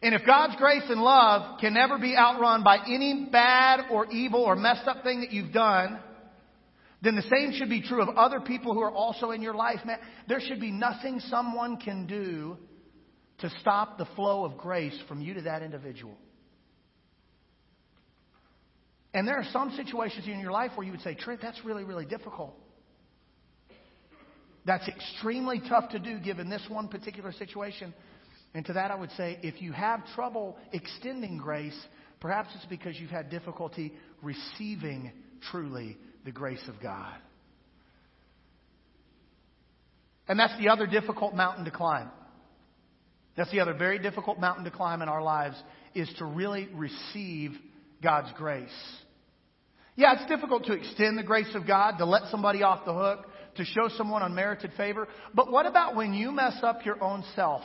And 0.03 0.15
if 0.15 0.25
God's 0.25 0.55
grace 0.57 0.85
and 0.89 1.01
love 1.01 1.59
can 1.61 1.75
never 1.75 1.99
be 1.99 2.17
outrun 2.17 2.63
by 2.63 2.79
any 2.87 3.29
bad 3.33 3.87
or 3.91 4.07
evil 4.11 4.41
or 4.41 4.55
messed 4.55 4.87
up 4.87 5.03
thing 5.03 5.21
that 5.21 5.33
you've 5.33 5.53
done, 5.53 5.99
then 7.03 7.17
the 7.17 7.23
same 7.23 7.53
should 7.53 7.69
be 7.69 7.83
true 7.83 8.03
of 8.03 8.17
other 8.17 8.41
people 8.41 8.75
who 8.75 8.81
are 8.81 8.93
also 8.93 9.31
in 9.31 9.43
your 9.43 9.55
life. 9.55 9.81
Man, 9.85 9.99
there 10.29 10.41
should 10.41 10.61
be 10.61 10.71
nothing 10.71 11.21
someone 11.21 11.77
can 11.79 12.07
do 12.07 12.57
to 13.39 13.51
stop 13.61 13.99
the 13.99 14.07
flow 14.17 14.45
of 14.45 14.57
grace 14.57 14.99
from 15.09 15.21
you 15.21 15.35
to 15.35 15.43
that 15.43 15.63
individual. 15.63 16.17
And 19.15 19.27
there 19.27 19.37
are 19.37 19.47
some 19.53 19.71
situations 19.77 20.27
in 20.27 20.39
your 20.41 20.53
life 20.53 20.73
where 20.75 20.85
you 20.85 20.93
would 20.93 21.01
say, 21.01 21.15
Trent, 21.15 21.41
that's 21.41 21.65
really, 21.65 21.85
really 21.85 22.05
difficult. 22.05 22.55
That's 24.65 24.87
extremely 24.87 25.61
tough 25.67 25.91
to 25.91 25.99
do 25.99 26.19
given 26.19 26.51
this 26.51 26.65
one 26.69 26.89
particular 26.89 27.33
situation. 27.33 27.95
And 28.55 28.65
to 28.67 28.73
that, 28.73 28.91
I 28.91 28.95
would 28.95 29.11
say, 29.13 29.39
if 29.43 29.61
you 29.61 29.73
have 29.73 30.01
trouble 30.15 30.57
extending 30.73 31.39
grace, 31.39 31.79
perhaps 32.21 32.49
it's 32.55 32.67
because 32.67 32.99
you've 32.99 33.11
had 33.11 33.31
difficulty 33.31 33.93
receiving 34.23 35.13
truly 35.51 35.97
the 36.25 36.33
grace 36.33 36.67
of 36.69 36.81
God. 36.83 37.15
And 40.27 40.39
that's 40.39 40.59
the 40.59 40.69
other 40.69 40.87
difficult 40.87 41.35
mountain 41.35 41.65
to 41.65 41.71
climb. 41.71 42.11
That's 43.37 43.51
the 43.51 43.61
other 43.61 43.75
very 43.75 43.99
difficult 43.99 44.41
mountain 44.41 44.65
to 44.65 44.71
climb 44.71 45.01
in 45.01 45.09
our 45.09 45.23
lives 45.23 45.57
is 45.95 46.13
to 46.19 46.25
really 46.25 46.69
receive 46.75 47.53
God's 48.03 48.31
grace. 48.37 48.69
Yeah, 49.97 50.15
it's 50.15 50.29
difficult 50.29 50.65
to 50.67 50.73
extend 50.73 51.19
the 51.19 51.23
grace 51.23 51.55
of 51.55 51.67
God, 51.67 51.99
to 51.99 52.05
let 52.05 52.31
somebody 52.31 52.63
off 52.63 52.85
the 52.85 52.95
hook, 52.95 53.27
to 53.57 53.65
show 53.65 53.89
someone 53.97 54.23
unmerited 54.23 54.73
favor. 54.77 55.09
But 55.35 55.51
what 55.51 55.67
about 55.67 55.97
when 55.97 56.15
you 56.15 56.31
mess 56.31 56.59
up 56.63 56.85
your 56.85 57.03
own 57.03 57.25
self? 57.35 57.63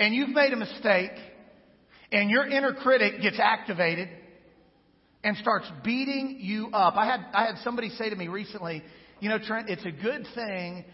And 0.00 0.12
you've 0.12 0.30
made 0.30 0.52
a 0.52 0.56
mistake, 0.56 1.12
and 2.10 2.28
your 2.28 2.44
inner 2.48 2.74
critic 2.74 3.22
gets 3.22 3.38
activated 3.38 4.08
and 5.22 5.36
starts 5.36 5.70
beating 5.84 6.38
you 6.40 6.70
up. 6.72 6.96
I 6.96 7.06
had, 7.06 7.20
I 7.32 7.46
had 7.46 7.58
somebody 7.62 7.90
say 7.90 8.10
to 8.10 8.16
me 8.16 8.26
recently, 8.26 8.82
you 9.20 9.28
know, 9.28 9.38
Trent, 9.38 9.70
it's 9.70 9.84
a 9.84 9.92
good 9.92 10.26
thing 10.34 10.84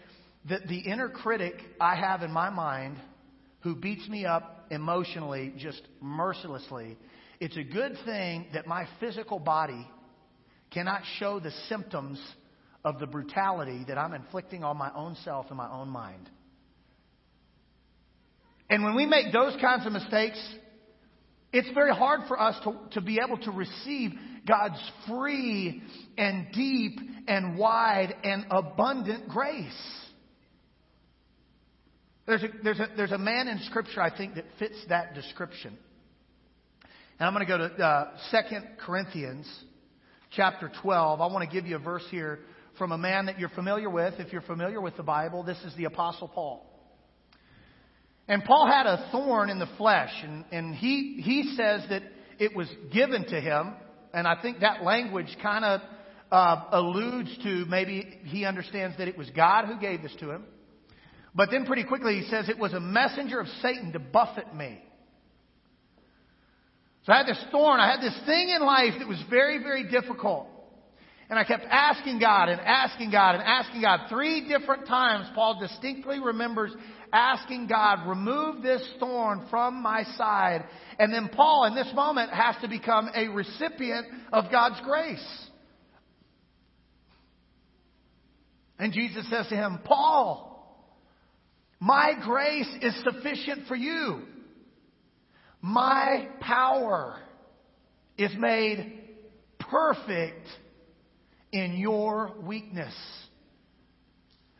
that 0.47 0.67
the 0.67 0.77
inner 0.77 1.09
critic 1.09 1.55
I 1.81 1.95
have 1.95 2.21
in 2.21 2.31
my 2.31 2.51
mind 2.51 2.97
who 3.61 3.75
beats 3.75 4.07
me 4.07 4.25
up 4.25 4.67
emotionally 4.69 5.53
just 5.57 5.81
mercilessly 5.99 6.97
it's 7.39 7.57
a 7.57 7.63
good 7.63 7.95
thing 8.05 8.47
that 8.53 8.65
my 8.65 8.87
physical 8.99 9.39
body 9.39 9.87
cannot 10.71 11.01
show 11.19 11.39
the 11.39 11.51
symptoms 11.69 12.19
of 12.83 12.99
the 12.99 13.05
brutality 13.05 13.85
that 13.87 13.97
I'm 13.97 14.13
inflicting 14.13 14.63
on 14.63 14.77
my 14.77 14.91
own 14.95 15.15
self 15.23 15.47
and 15.49 15.57
my 15.57 15.69
own 15.69 15.89
mind. 15.89 16.29
And 18.69 18.83
when 18.83 18.95
we 18.95 19.05
make 19.05 19.31
those 19.31 19.55
kinds 19.61 19.85
of 19.85 19.93
mistakes, 19.93 20.39
it's 21.53 21.69
very 21.73 21.93
hard 21.93 22.21
for 22.27 22.39
us 22.39 22.55
to, 22.63 22.75
to 22.91 23.01
be 23.01 23.19
able 23.23 23.37
to 23.39 23.51
receive 23.51 24.11
God's 24.47 24.79
free 25.07 25.81
and 26.17 26.47
deep 26.53 26.99
and 27.27 27.57
wide 27.57 28.13
and 28.23 28.45
abundant 28.49 29.29
grace. 29.29 30.01
There's 32.25 32.43
a, 32.43 32.47
there's, 32.61 32.79
a, 32.79 32.87
there's 32.97 33.11
a 33.13 33.17
man 33.17 33.47
in 33.47 33.59
Scripture, 33.59 34.01
I 34.01 34.15
think, 34.15 34.35
that 34.35 34.45
fits 34.59 34.75
that 34.89 35.15
description. 35.15 35.77
And 37.19 37.27
I'm 37.27 37.33
going 37.33 37.45
to 37.45 37.51
go 37.51 37.57
to 37.57 37.83
uh, 37.83 38.11
2 38.31 38.57
Corinthians 38.85 39.47
chapter 40.35 40.69
12. 40.81 41.21
I 41.21 41.27
want 41.27 41.49
to 41.49 41.53
give 41.53 41.65
you 41.65 41.77
a 41.77 41.79
verse 41.79 42.05
here 42.11 42.39
from 42.77 42.91
a 42.91 42.97
man 42.97 43.27
that 43.27 43.39
you're 43.39 43.49
familiar 43.49 43.89
with. 43.89 44.15
If 44.19 44.33
you're 44.33 44.41
familiar 44.41 44.81
with 44.81 44.97
the 44.97 45.03
Bible, 45.03 45.43
this 45.43 45.57
is 45.65 45.73
the 45.77 45.85
Apostle 45.85 46.27
Paul. 46.27 46.66
And 48.27 48.43
Paul 48.43 48.67
had 48.67 48.85
a 48.85 49.09
thorn 49.11 49.49
in 49.49 49.57
the 49.57 49.69
flesh, 49.77 50.11
and, 50.23 50.43
and 50.51 50.75
he, 50.75 51.21
he 51.23 51.55
says 51.55 51.83
that 51.89 52.03
it 52.39 52.55
was 52.55 52.67
given 52.91 53.25
to 53.25 53.39
him, 53.39 53.73
and 54.13 54.27
I 54.27 54.41
think 54.41 54.59
that 54.59 54.83
language 54.83 55.35
kind 55.41 55.63
of 55.63 55.81
uh, 56.31 56.63
alludes 56.71 57.35
to 57.43 57.65
maybe 57.65 58.19
he 58.23 58.45
understands 58.45 58.97
that 58.97 59.07
it 59.07 59.17
was 59.17 59.29
God 59.29 59.65
who 59.65 59.79
gave 59.79 60.01
this 60.01 60.15
to 60.19 60.31
him. 60.31 60.43
But 61.33 61.49
then 61.51 61.65
pretty 61.65 61.83
quickly 61.83 62.19
he 62.19 62.29
says 62.29 62.49
it 62.49 62.57
was 62.57 62.73
a 62.73 62.79
messenger 62.79 63.39
of 63.39 63.47
Satan 63.61 63.93
to 63.93 63.99
buffet 63.99 64.53
me. 64.55 64.81
So 67.05 67.13
I 67.13 67.17
had 67.19 67.27
this 67.27 67.41
thorn, 67.51 67.79
I 67.79 67.89
had 67.89 68.01
this 68.01 68.19
thing 68.25 68.49
in 68.49 68.61
life 68.61 68.95
that 68.99 69.07
was 69.07 69.23
very, 69.29 69.59
very 69.59 69.89
difficult. 69.89 70.49
And 71.29 71.37
I 71.37 71.43
kept 71.43 71.65
asking 71.69 72.19
God 72.19 72.47
and 72.47 72.61
asking 72.61 73.11
God 73.11 73.35
and 73.35 73.43
asking 73.43 73.81
God. 73.81 74.07
Three 74.09 74.47
different 74.47 74.87
times, 74.87 75.27
Paul 75.35 75.59
distinctly 75.59 76.19
remembers 76.19 76.71
asking 77.11 77.67
God, 77.67 78.07
remove 78.07 78.61
this 78.61 78.81
thorn 78.99 79.45
from 79.49 79.81
my 79.81 80.03
side. 80.17 80.65
And 80.99 81.13
then 81.13 81.29
Paul, 81.29 81.65
in 81.65 81.75
this 81.75 81.91
moment, 81.93 82.31
has 82.31 82.55
to 82.61 82.69
become 82.69 83.09
a 83.13 83.27
recipient 83.27 84.07
of 84.31 84.51
God's 84.51 84.79
grace. 84.85 85.45
And 88.79 88.93
Jesus 88.93 89.29
says 89.29 89.47
to 89.49 89.55
him, 89.55 89.79
Paul, 89.83 90.45
my 91.79 92.13
grace 92.23 92.69
is 92.81 93.03
sufficient 93.03 93.67
for 93.67 93.75
you. 93.75 94.21
My 95.61 96.27
power 96.39 97.19
is 98.17 98.31
made 98.37 99.01
perfect 99.59 100.47
in 101.51 101.77
your 101.77 102.33
weakness. 102.43 102.93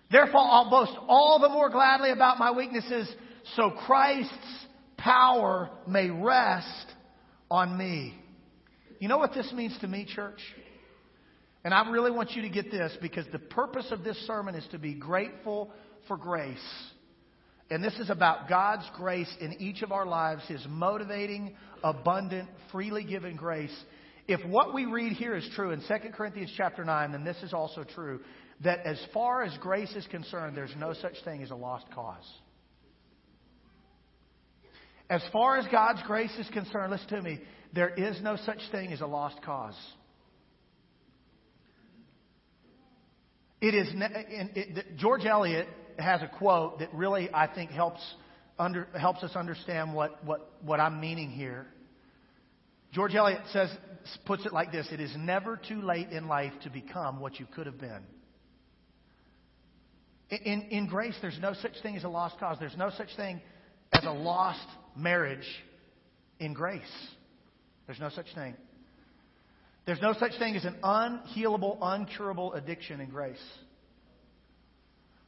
Therefore, 0.09 0.41
I'll 0.41 0.69
boast 0.69 0.97
all 1.07 1.39
the 1.39 1.49
more 1.49 1.69
gladly 1.69 2.11
about 2.11 2.39
my 2.39 2.51
weaknesses, 2.51 3.13
so 3.55 3.71
Christ's 3.71 4.65
power 4.97 5.69
may 5.87 6.09
rest 6.09 6.85
on 7.51 7.77
me. 7.77 8.13
You 8.99 9.09
know 9.09 9.17
what 9.17 9.33
this 9.33 9.51
means 9.53 9.77
to 9.81 9.87
me, 9.87 10.05
church? 10.05 10.39
And 11.63 11.73
I 11.73 11.89
really 11.89 12.11
want 12.11 12.31
you 12.31 12.43
to 12.43 12.49
get 12.49 12.71
this 12.71 12.95
because 13.01 13.25
the 13.31 13.39
purpose 13.39 13.87
of 13.91 14.03
this 14.03 14.17
sermon 14.25 14.55
is 14.55 14.65
to 14.71 14.79
be 14.79 14.93
grateful 14.93 15.69
for 16.07 16.15
grace. 16.15 16.57
And 17.69 17.83
this 17.83 17.95
is 17.95 18.09
about 18.09 18.47
God's 18.47 18.89
grace 18.95 19.33
in 19.41 19.53
each 19.59 19.81
of 19.81 19.91
our 19.91 20.05
lives, 20.05 20.43
His 20.47 20.65
motivating, 20.69 21.55
abundant, 21.83 22.47
freely 22.71 23.03
given 23.03 23.35
grace. 23.35 23.75
If 24.27 24.45
what 24.45 24.73
we 24.73 24.85
read 24.85 25.13
here 25.13 25.35
is 25.35 25.49
true 25.55 25.71
in 25.71 25.79
2 25.81 25.87
Corinthians 26.13 26.51
chapter 26.57 26.83
9, 26.83 27.11
then 27.13 27.23
this 27.23 27.37
is 27.43 27.53
also 27.53 27.83
true 27.83 28.19
that 28.63 28.79
as 28.85 28.99
far 29.13 29.43
as 29.43 29.55
grace 29.59 29.93
is 29.95 30.05
concerned, 30.07 30.57
there's 30.57 30.75
no 30.77 30.93
such 30.93 31.13
thing 31.23 31.41
as 31.43 31.51
a 31.51 31.55
lost 31.55 31.85
cause. 31.93 32.27
As 35.09 35.21
far 35.31 35.57
as 35.57 35.65
God's 35.71 36.01
grace 36.05 36.35
is 36.37 36.47
concerned, 36.49 36.91
listen 36.91 37.07
to 37.09 37.21
me, 37.21 37.39
there 37.73 37.89
is 37.89 38.21
no 38.21 38.35
such 38.35 38.59
thing 38.71 38.91
as 38.91 38.99
a 38.99 39.05
lost 39.05 39.41
cause. 39.43 39.77
It 43.61 43.73
is 43.73 43.87
it, 43.95 44.97
George 44.97 45.25
Eliot 45.25 45.67
has 45.97 46.21
a 46.21 46.27
quote 46.27 46.79
that 46.79 46.93
really, 46.93 47.29
I 47.33 47.47
think, 47.47 47.71
helps, 47.71 48.01
under, 48.59 48.87
helps 48.99 49.23
us 49.23 49.35
understand 49.35 49.93
what, 49.93 50.23
what, 50.25 50.51
what 50.61 50.79
I'm 50.79 50.99
meaning 50.99 51.31
here. 51.31 51.65
George 52.91 53.15
Eliot 53.15 53.41
says, 53.51 53.69
puts 54.25 54.45
it 54.45 54.53
like 54.53 54.71
this 54.71 54.87
It 54.91 54.99
is 54.99 55.13
never 55.17 55.57
too 55.57 55.81
late 55.81 56.09
in 56.09 56.27
life 56.27 56.53
to 56.63 56.69
become 56.69 57.19
what 57.19 57.39
you 57.39 57.45
could 57.53 57.65
have 57.65 57.79
been. 57.79 58.03
In, 60.29 60.63
in 60.71 60.87
grace, 60.87 61.15
there's 61.21 61.39
no 61.41 61.53
such 61.53 61.81
thing 61.81 61.95
as 61.95 62.03
a 62.03 62.09
lost 62.09 62.37
cause. 62.37 62.57
There's 62.59 62.75
no 62.75 62.89
such 62.97 63.15
thing 63.15 63.39
as 63.93 64.03
a 64.03 64.11
lost 64.11 64.67
marriage 64.95 65.47
in 66.39 66.53
grace. 66.53 66.81
There's 67.85 67.99
no 67.99 68.09
such 68.09 68.27
thing. 68.35 68.55
There's 69.85 70.01
no 70.01 70.13
such 70.13 70.37
thing 70.37 70.57
as 70.57 70.65
an 70.65 70.75
unhealable, 70.83 71.79
uncurable 71.79 72.53
addiction 72.55 72.99
in 72.99 73.09
grace. 73.09 73.37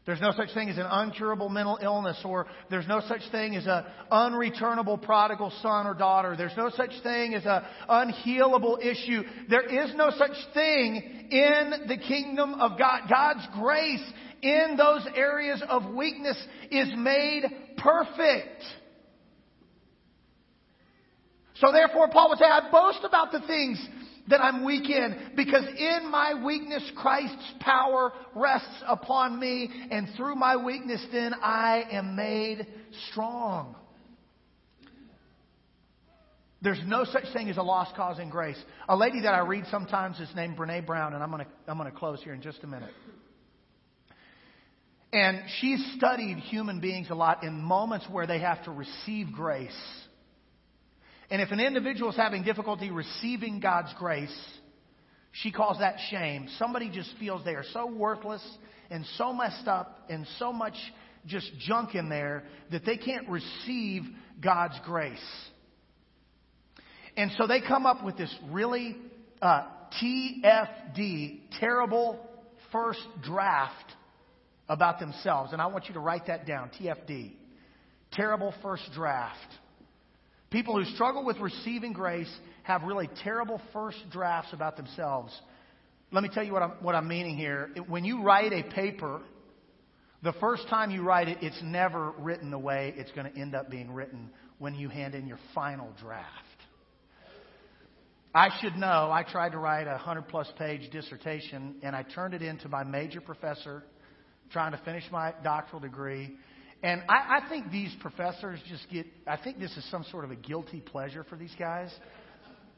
There's 0.09 0.21
no 0.21 0.31
such 0.35 0.55
thing 0.55 0.71
as 0.71 0.77
an 0.79 0.87
uncurable 0.87 1.51
mental 1.51 1.77
illness, 1.79 2.19
or 2.25 2.47
there's 2.71 2.87
no 2.87 2.99
such 3.07 3.21
thing 3.31 3.55
as 3.55 3.67
an 3.67 3.83
unreturnable 4.11 4.99
prodigal 4.99 5.53
son 5.61 5.85
or 5.85 5.93
daughter. 5.93 6.35
There's 6.35 6.57
no 6.57 6.71
such 6.71 6.89
thing 7.03 7.35
as 7.35 7.45
an 7.45 7.61
unhealable 7.87 8.83
issue. 8.83 9.21
There 9.51 9.61
is 9.61 9.93
no 9.93 10.09
such 10.17 10.35
thing 10.55 11.27
in 11.29 11.73
the 11.87 11.97
kingdom 11.97 12.55
of 12.55 12.79
God. 12.79 13.01
God's 13.07 13.47
grace 13.53 14.03
in 14.41 14.77
those 14.77 15.05
areas 15.15 15.61
of 15.69 15.93
weakness 15.93 16.43
is 16.71 16.89
made 16.97 17.43
perfect. 17.77 18.63
So 21.57 21.71
therefore, 21.71 22.07
Paul 22.07 22.29
would 22.29 22.39
say, 22.39 22.45
I 22.45 22.71
boast 22.71 23.03
about 23.03 23.31
the 23.31 23.41
things 23.41 23.87
that 24.29 24.41
I'm 24.41 24.63
weak 24.63 24.89
in 24.89 25.31
because 25.35 25.65
in 25.77 26.11
my 26.11 26.43
weakness 26.43 26.89
Christ's 26.95 27.53
power 27.59 28.13
rests 28.35 28.83
upon 28.87 29.39
me 29.39 29.69
and 29.91 30.07
through 30.15 30.35
my 30.35 30.55
weakness 30.57 31.05
then 31.11 31.33
I 31.33 31.83
am 31.91 32.15
made 32.15 32.65
strong. 33.11 33.75
There's 36.61 36.81
no 36.85 37.05
such 37.05 37.23
thing 37.33 37.49
as 37.49 37.57
a 37.57 37.63
lost 37.63 37.95
cause 37.95 38.19
in 38.19 38.29
grace. 38.29 38.61
A 38.89 38.95
lady 38.95 39.21
that 39.21 39.33
I 39.33 39.39
read 39.39 39.63
sometimes 39.71 40.19
is 40.19 40.29
named 40.35 40.57
Brene 40.57 40.85
Brown, 40.85 41.13
and 41.13 41.23
I'm 41.23 41.31
going 41.31 41.45
to 41.45 41.51
I'm 41.67 41.77
going 41.77 41.89
to 41.89 41.97
close 41.97 42.21
here 42.21 42.33
in 42.33 42.41
just 42.41 42.63
a 42.63 42.67
minute. 42.67 42.91
And 45.13 45.39
she's 45.59 45.93
studied 45.95 46.37
human 46.37 46.81
beings 46.81 47.09
a 47.09 47.15
lot 47.15 47.43
in 47.43 47.61
moments 47.61 48.05
where 48.11 48.27
they 48.27 48.39
have 48.39 48.63
to 48.65 48.71
receive 48.71 49.27
grace. 49.33 49.71
And 51.31 51.41
if 51.41 51.51
an 51.51 51.59
individual 51.59 52.09
is 52.09 52.15
having 52.15 52.43
difficulty 52.43 52.89
receiving 52.89 53.59
God's 53.59 53.93
grace, 53.97 54.35
she 55.31 55.51
calls 55.51 55.79
that 55.79 55.95
shame. 56.09 56.47
Somebody 56.57 56.89
just 56.89 57.13
feels 57.19 57.45
they 57.45 57.55
are 57.55 57.65
so 57.71 57.85
worthless 57.85 58.43
and 58.89 59.05
so 59.17 59.33
messed 59.33 59.67
up 59.67 60.05
and 60.09 60.25
so 60.39 60.51
much 60.51 60.73
just 61.25 61.51
junk 61.59 61.95
in 61.95 62.09
there 62.09 62.43
that 62.71 62.85
they 62.85 62.97
can't 62.97 63.29
receive 63.29 64.03
God's 64.41 64.79
grace. 64.85 65.19
And 67.15 67.31
so 67.37 67.45
they 67.45 67.61
come 67.61 67.85
up 67.85 68.03
with 68.03 68.17
this 68.17 68.33
really 68.49 68.97
uh, 69.41 69.65
TFD, 70.01 71.41
terrible 71.59 72.19
first 72.71 73.05
draft 73.23 73.93
about 74.67 74.99
themselves. 74.99 75.51
And 75.53 75.61
I 75.61 75.67
want 75.67 75.87
you 75.87 75.93
to 75.95 75.99
write 75.99 76.27
that 76.27 76.47
down 76.47 76.71
TFD. 76.79 77.33
Terrible 78.11 78.53
first 78.61 78.83
draft. 78.93 79.37
People 80.49 80.81
who 80.81 80.85
struggle 80.95 81.23
with 81.23 81.37
receiving 81.39 81.93
grace 81.93 82.31
have 82.63 82.83
really 82.83 83.09
terrible 83.23 83.61
first 83.71 83.97
drafts 84.11 84.51
about 84.53 84.77
themselves. 84.77 85.37
Let 86.11 86.23
me 86.23 86.29
tell 86.33 86.43
you 86.43 86.53
what 86.53 86.63
I'm, 86.63 86.71
what 86.81 86.95
I'm 86.95 87.07
meaning 87.07 87.37
here. 87.37 87.69
When 87.87 88.03
you 88.03 88.23
write 88.23 88.51
a 88.51 88.63
paper, 88.63 89.21
the 90.23 90.33
first 90.33 90.67
time 90.67 90.89
you 90.89 91.03
write 91.03 91.27
it, 91.27 91.37
it's 91.41 91.59
never 91.63 92.11
written 92.17 92.49
the 92.49 92.57
way 92.57 92.93
it's 92.97 93.11
going 93.11 93.31
to 93.31 93.39
end 93.39 93.53
up 93.53 93.69
being 93.69 93.91
written 93.91 94.31
when 94.57 94.73
you 94.73 94.89
hand 94.89 95.13
in 95.13 95.27
your 95.27 95.39
final 95.53 95.89
draft. 96.01 96.27
I 98.33 98.49
should 98.61 98.75
know, 98.75 99.09
I 99.11 99.23
tried 99.23 99.53
to 99.53 99.57
write 99.57 99.87
a 99.87 99.91
100 99.91 100.27
plus 100.27 100.47
page 100.57 100.91
dissertation 100.91 101.75
and 101.81 101.95
I 101.95 102.03
turned 102.03 102.33
it 102.33 102.41
in 102.43 102.59
to 102.59 102.69
my 102.69 102.83
major 102.83 103.21
professor 103.21 103.83
trying 104.51 104.71
to 104.71 104.77
finish 104.79 105.03
my 105.11 105.33
doctoral 105.43 105.79
degree. 105.79 106.35
And 106.81 107.01
I, 107.09 107.41
I 107.41 107.49
think 107.49 107.71
these 107.71 107.93
professors 107.99 108.59
just 108.69 108.89
get, 108.89 109.05
I 109.27 109.37
think 109.37 109.59
this 109.59 109.75
is 109.75 109.85
some 109.91 110.05
sort 110.11 110.23
of 110.23 110.31
a 110.31 110.35
guilty 110.35 110.79
pleasure 110.79 111.25
for 111.25 111.35
these 111.35 111.53
guys. 111.59 111.93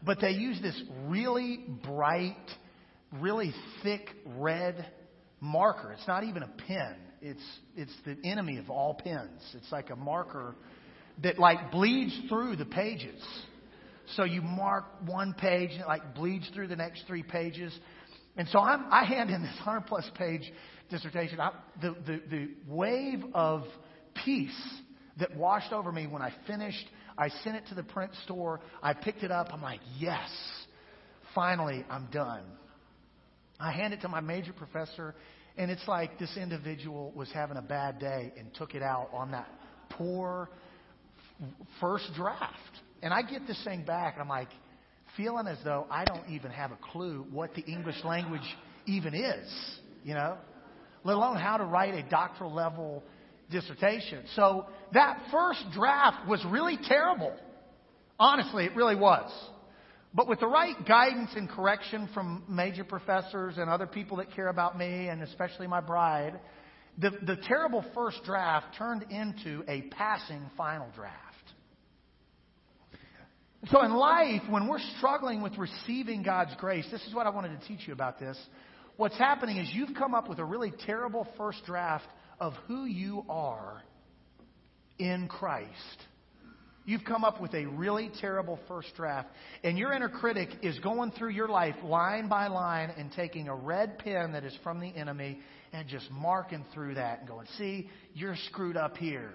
But 0.03 0.19
they 0.19 0.31
use 0.31 0.59
this 0.61 0.81
really 1.05 1.63
bright, 1.85 2.35
really 3.19 3.53
thick 3.83 4.09
red 4.37 4.87
marker. 5.39 5.91
It's 5.91 6.07
not 6.07 6.23
even 6.23 6.41
a 6.41 6.49
pen. 6.67 6.95
It's, 7.21 7.43
it's 7.75 7.93
the 8.03 8.17
enemy 8.27 8.57
of 8.57 8.71
all 8.71 8.95
pens. 8.95 9.41
It's 9.55 9.71
like 9.71 9.91
a 9.91 9.95
marker 9.95 10.55
that 11.21 11.37
like 11.37 11.71
bleeds 11.71 12.17
through 12.29 12.55
the 12.55 12.65
pages. 12.65 13.21
So 14.15 14.23
you 14.23 14.41
mark 14.41 14.85
one 15.05 15.33
page 15.33 15.71
and 15.71 15.81
it 15.81 15.87
like 15.87 16.15
bleeds 16.15 16.49
through 16.55 16.67
the 16.67 16.75
next 16.75 17.03
three 17.05 17.21
pages. 17.23 17.77
And 18.35 18.47
so 18.49 18.59
I'm, 18.59 18.85
I 18.91 19.05
hand 19.05 19.29
in 19.29 19.43
this 19.43 19.55
100 19.57 19.81
plus 19.81 20.09
page 20.15 20.51
dissertation. 20.89 21.39
I, 21.39 21.51
the, 21.81 21.95
the, 22.05 22.21
the 22.29 22.49
wave 22.67 23.23
of 23.35 23.63
peace 24.26 24.80
that 25.19 25.36
washed 25.36 25.71
over 25.74 25.91
me 25.91 26.08
when 26.08 26.21
I 26.21 26.34
finished, 26.47 26.86
I 27.17 27.30
sent 27.43 27.56
it 27.56 27.63
to 27.69 27.76
the 27.76 27.84
print 27.84 28.12
store. 28.24 28.60
I 28.82 28.93
picked 28.93 29.24
it 29.24 29.32
up. 29.32 29.50
I'm 29.52 29.62
like, 29.62 29.82
yes, 30.00 30.30
finally, 31.36 31.86
I'm 31.89 32.08
done. 32.12 32.43
I 33.60 33.71
hand 33.71 33.93
it 33.93 34.02
to 34.02 34.08
my 34.08 34.21
major 34.21 34.54
professor, 34.54 35.13
and 35.58 35.69
it's 35.69 35.88
like 35.88 36.17
this 36.17 36.36
individual 36.36 37.12
was 37.15 37.30
having 37.32 37.58
a 37.58 37.62
bad 37.62 38.00
day 38.00 38.34
and 38.38 38.54
took 38.56 38.74
it 38.74 38.82
out 38.82 39.10
on 39.13 39.32
that 39.32 39.47
poor 39.89 40.50
first 41.80 42.10
draft. 42.15 42.56
And 43.04 43.13
I 43.13 43.21
get 43.21 43.45
this 43.47 43.62
thing 43.63 43.84
back, 43.84 44.13
and 44.13 44.24
I'm 44.24 44.30
like, 44.30 44.50
feeling 45.17 45.47
as 45.47 45.58
though 45.63 45.86
I 45.89 46.06
don't 46.06 46.30
even 46.30 46.52
have 46.52 46.71
a 46.71 46.78
clue 46.91 47.26
what 47.32 47.54
the 47.54 47.62
English 47.62 48.04
language 48.04 48.41
even 48.86 49.13
is, 49.13 49.80
you 50.04 50.13
know, 50.13 50.38
let 51.04 51.15
alone 51.15 51.38
how 51.38 51.58
to 51.58 51.65
write 51.65 51.93
a 51.93 52.10
doctoral 52.10 52.54
level 52.54 53.04
dissertation. 53.51 54.23
So 54.35 54.65
that 54.93 55.21
first 55.31 55.63
draft 55.73 56.27
was 56.27 56.43
really 56.49 56.77
terrible. 56.87 57.35
Honestly, 58.19 58.65
it 58.65 58.75
really 58.75 58.95
was. 58.95 59.31
But 60.13 60.27
with 60.27 60.39
the 60.39 60.47
right 60.47 60.75
guidance 60.85 61.31
and 61.35 61.49
correction 61.49 62.09
from 62.13 62.43
major 62.49 62.83
professors 62.83 63.55
and 63.57 63.69
other 63.69 63.87
people 63.87 64.17
that 64.17 64.33
care 64.35 64.49
about 64.49 64.77
me, 64.77 65.07
and 65.07 65.21
especially 65.21 65.67
my 65.67 65.79
bride, 65.79 66.39
the, 66.97 67.11
the 67.25 67.37
terrible 67.47 67.85
first 67.93 68.23
draft 68.25 68.75
turned 68.77 69.03
into 69.09 69.63
a 69.67 69.83
passing 69.83 70.49
final 70.57 70.87
draft. 70.95 71.17
So 73.67 73.83
in 73.83 73.93
life, 73.93 74.41
when 74.49 74.67
we're 74.67 74.79
struggling 74.97 75.41
with 75.41 75.57
receiving 75.57 76.23
God's 76.23 76.55
grace, 76.57 76.85
this 76.91 77.05
is 77.07 77.13
what 77.13 77.27
I 77.27 77.29
wanted 77.29 77.59
to 77.59 77.67
teach 77.67 77.87
you 77.87 77.93
about 77.93 78.19
this. 78.19 78.37
What's 78.97 79.17
happening 79.17 79.57
is 79.57 79.69
you've 79.71 79.95
come 79.97 80.13
up 80.13 80.27
with 80.27 80.39
a 80.39 80.43
really 80.43 80.73
terrible 80.85 81.27
first 81.37 81.59
draft 81.65 82.05
of 82.41 82.54
who 82.67 82.86
you 82.86 83.23
are 83.30 83.84
in 84.97 85.27
Christ. 85.30 85.69
You've 86.86 87.06
come 87.06 87.23
up 87.23 87.39
with 87.39 87.54
a 87.54 87.67
really 87.67 88.10
terrible 88.19 88.60
first 88.67 88.89
draft, 88.95 89.30
and 89.63 89.77
your 89.77 89.93
inner 89.93 90.10
critic 90.10 90.49
is 90.63 90.77
going 90.80 91.12
through 91.12 91.30
your 91.30 91.47
life 91.47 91.75
line 91.84 92.27
by 92.27 92.47
line 92.47 92.91
and 92.97 93.12
taking 93.12 93.47
a 93.47 93.56
red 93.56 93.99
pen 93.99 94.32
that 94.32 94.43
is 94.43 94.58
from 94.63 94.80
the 94.80 94.88
enemy 94.88 95.39
and 95.71 95.88
just 95.88 96.10
marking 96.10 96.65
through 96.73 96.95
that 96.95 97.19
and 97.19 97.27
going, 97.27 97.45
See, 97.60 97.88
you're 98.15 98.36
screwed 98.47 98.75
up 98.75 98.97
here. 98.97 99.34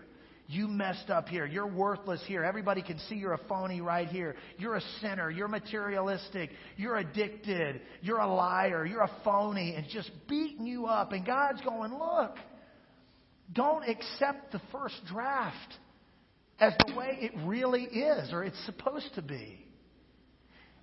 You 0.49 0.67
messed 0.67 1.09
up 1.09 1.29
here. 1.29 1.47
You're 1.47 1.67
worthless 1.67 2.23
here. 2.27 2.45
Everybody 2.45 2.83
can 2.83 2.99
see 3.09 3.17
you're 3.17 3.35
a 3.35 3.41
phony 3.49 3.81
right 3.81 4.09
here. 4.09 4.37
You're 4.59 4.77
a 4.77 4.83
sinner. 5.01 5.31
You're 5.31 5.49
materialistic. 5.49 6.51
You're 6.77 6.97
addicted. 6.97 7.81
You're 8.01 8.21
a 8.21 8.33
liar. 8.33 8.85
You're 8.85 9.03
a 9.03 9.11
phony. 9.25 9.75
And 9.77 9.87
just 9.89 10.11
beating 10.29 10.67
you 10.67 10.87
up. 10.87 11.13
And 11.13 11.25
God's 11.25 11.61
going, 11.63 11.93
Look, 11.93 12.37
don't 13.53 13.89
accept 13.89 14.53
the 14.53 14.61
first 14.73 14.97
draft 15.07 15.75
as 16.59 16.73
the 16.87 16.95
way 16.95 17.19
it 17.21 17.33
really 17.45 17.85
is 17.85 18.33
or 18.33 18.45
it's 18.45 18.65
supposed 18.67 19.15
to 19.15 19.23
be. 19.23 19.63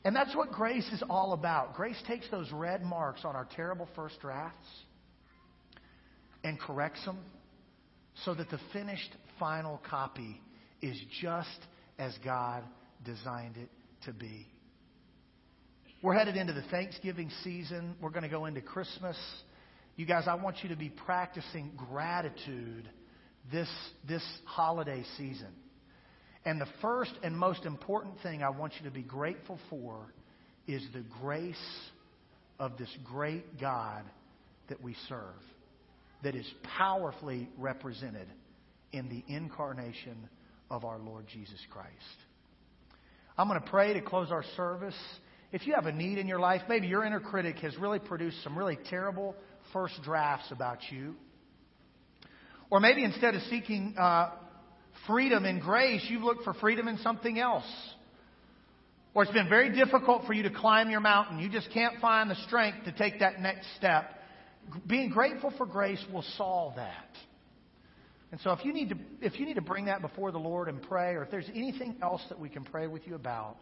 And 0.06 0.16
that's 0.16 0.36
what 0.36 0.52
grace 0.52 0.88
is 0.92 1.02
all 1.10 1.34
about. 1.34 1.76
Grace 1.76 2.02
takes 2.08 2.30
those 2.30 2.52
red 2.52 2.84
marks 2.84 3.24
on 3.24 3.36
our 3.36 3.48
terrible 3.56 3.88
first 3.96 4.20
drafts 4.20 4.68
and 6.44 6.60
corrects 6.60 7.04
them 7.06 7.18
so 8.26 8.34
that 8.34 8.50
the 8.50 8.60
finished 8.74 9.12
final 9.40 9.82
copy 9.90 10.42
is 10.82 11.00
just 11.22 11.60
as 11.98 12.14
God 12.24 12.64
designed 13.06 13.58
it 13.58 13.70
to 14.06 14.14
be. 14.14 14.46
We're 16.02 16.16
headed 16.16 16.36
into 16.36 16.52
the 16.52 16.64
Thanksgiving 16.64 17.32
season. 17.44 17.96
We're 18.02 18.10
going 18.10 18.24
to 18.24 18.30
go 18.30 18.46
into 18.46 18.62
Christmas. 18.62 19.18
You 19.96 20.08
guys, 20.08 20.24
I 20.28 20.36
want 20.36 20.58
you 20.64 20.70
to 20.70 20.76
be 20.76 20.90
practicing 20.90 21.72
gratitude 21.78 22.90
this, 23.52 23.70
this 24.08 24.24
holiday 24.46 25.04
season. 25.18 25.54
And 26.46 26.60
the 26.60 26.68
first 26.82 27.14
and 27.22 27.38
most 27.38 27.66
important 27.66 28.16
thing 28.24 28.42
I 28.42 28.50
want 28.50 28.74
you 28.80 28.86
to 28.86 28.94
be 28.94 29.04
grateful 29.04 29.60
for 29.70 30.14
is 30.68 30.84
the 30.94 31.04
grace 31.22 31.56
of 32.60 32.78
this 32.78 32.90
great 33.04 33.60
God 33.60 34.04
that 34.70 34.82
we 34.82 34.96
serve, 35.08 35.42
that 36.24 36.36
is 36.36 36.50
powerfully 36.78 37.50
represented 37.58 38.28
in 38.94 39.10
the 39.10 39.24
incarnation 39.34 40.18
of 40.72 40.86
our 40.86 40.98
Lord 40.98 41.26
Jesus 41.32 41.60
Christ. 41.70 41.92
I'm 43.38 43.48
going 43.48 43.62
to 43.62 43.70
pray 43.70 43.94
to 43.94 44.02
close 44.02 44.32
our 44.32 44.44
service. 44.56 44.96
If 45.52 45.68
you 45.68 45.76
have 45.76 45.86
a 45.86 45.92
need 45.92 46.18
in 46.18 46.28
your 46.28 46.40
life, 46.40 46.62
maybe 46.68 46.88
your 46.88 47.06
inner 47.06 47.20
critic 47.20 47.58
has 47.58 47.78
really 47.78 48.00
produced 48.00 48.44
some 48.44 48.58
really 48.58 48.78
terrible 48.90 49.36
first 49.72 50.02
drafts 50.04 50.52
about 50.52 50.80
you. 50.90 51.16
Or 52.70 52.80
maybe 52.80 53.04
instead 53.04 53.36
of 53.36 53.42
seeking 53.44 53.96
uh, 53.98 54.32
freedom 55.08 55.46
in 55.46 55.60
grace, 55.60 56.06
you've 56.10 56.24
looked 56.24 56.44
for 56.44 56.54
freedom 56.56 56.88
in 56.88 56.98
something 56.98 57.40
else. 57.40 57.66
Or 59.14 59.24
it's 59.24 59.32
been 59.32 59.50
very 59.50 59.76
difficult 59.76 60.26
for 60.26 60.34
you 60.34 60.44
to 60.44 60.50
climb 60.50 60.90
your 60.90 61.00
mountain. 61.00 61.40
You 61.40 61.50
just 61.50 61.70
can't 61.72 62.00
find 62.02 62.32
the 62.32 62.36
strength 62.48 62.86
to 62.86 62.92
take 62.92 63.20
that 63.20 63.40
next 63.40 63.68
step. 63.78 64.10
Being 64.88 65.10
grateful 65.10 65.54
for 65.58 65.66
grace 65.66 66.04
will 66.12 66.26
solve 66.36 66.78
that. 66.78 67.10
And 68.32 68.42
so 68.42 68.52
if 68.52 68.66
you 68.66 68.74
need 68.74 68.90
to 68.90 68.96
if 69.22 69.40
you 69.40 69.46
need 69.46 69.56
to 69.56 69.62
bring 69.62 69.86
that 69.86 70.02
before 70.02 70.32
the 70.32 70.40
Lord 70.40 70.68
and 70.68 70.82
pray, 70.82 71.14
or 71.14 71.22
if 71.22 71.30
there's 71.30 71.50
anything 71.54 71.98
else 72.02 72.24
that 72.30 72.40
we 72.40 72.50
can 72.50 72.64
pray 72.64 72.88
with 72.88 73.06
you 73.06 73.14
about, 73.14 73.58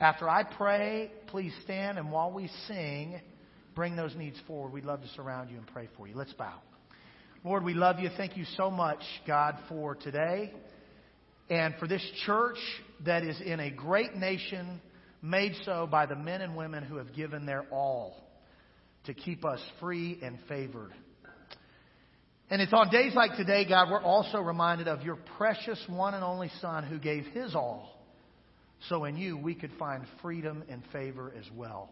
after 0.00 0.26
I 0.26 0.44
pray, 0.44 1.10
please 1.26 1.52
stand 1.64 1.98
and 1.98 2.10
while 2.10 2.32
we 2.32 2.48
sing, 2.66 3.20
bring 3.76 3.94
those 3.94 4.16
needs 4.16 4.38
forward. 4.46 4.72
We'd 4.72 4.86
love 4.86 5.02
to 5.02 5.08
surround 5.08 5.50
you 5.50 5.58
and 5.58 5.66
pray 5.68 5.88
for 5.96 6.08
you. 6.08 6.16
Let's 6.16 6.32
bow. 6.32 6.54
Lord, 7.44 7.62
we 7.62 7.74
love 7.74 8.00
you. 8.00 8.10
Thank 8.16 8.36
you 8.36 8.44
so 8.56 8.70
much, 8.70 9.02
God, 9.26 9.56
for 9.68 9.94
today 9.94 10.52
and 11.48 11.74
for 11.78 11.86
this 11.86 12.02
church 12.24 12.56
that 13.04 13.22
is 13.22 13.40
in 13.40 13.60
a 13.60 13.70
great 13.70 14.16
nation 14.16 14.80
made 15.22 15.52
so 15.64 15.86
by 15.88 16.06
the 16.06 16.16
men 16.16 16.40
and 16.40 16.56
women 16.56 16.82
who 16.82 16.96
have 16.96 17.14
given 17.14 17.46
their 17.46 17.64
all 17.70 18.16
to 19.04 19.14
keep 19.14 19.44
us 19.44 19.60
free 19.78 20.18
and 20.22 20.38
favored. 20.48 20.92
And 22.48 22.62
it's 22.62 22.72
on 22.72 22.90
days 22.90 23.14
like 23.14 23.36
today, 23.36 23.68
God, 23.68 23.90
we're 23.90 24.02
also 24.02 24.38
reminded 24.38 24.88
of 24.88 25.02
your 25.02 25.18
precious 25.36 25.82
one 25.88 26.14
and 26.14 26.24
only 26.24 26.50
Son 26.60 26.84
who 26.84 26.98
gave 26.98 27.26
his 27.26 27.54
all 27.54 27.92
so 28.88 29.04
in 29.04 29.16
you 29.16 29.36
we 29.36 29.54
could 29.54 29.72
find 29.78 30.04
freedom 30.22 30.64
and 30.68 30.82
favor 30.92 31.32
as 31.38 31.44
well. 31.54 31.90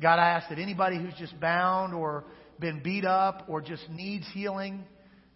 God, 0.00 0.18
I 0.18 0.30
ask 0.30 0.48
that 0.48 0.58
anybody 0.58 0.98
who's 0.98 1.14
just 1.14 1.38
bound 1.40 1.94
or 1.94 2.24
been 2.58 2.82
beat 2.82 3.04
up 3.04 3.44
or 3.48 3.60
just 3.60 3.88
needs 3.90 4.26
healing, 4.32 4.84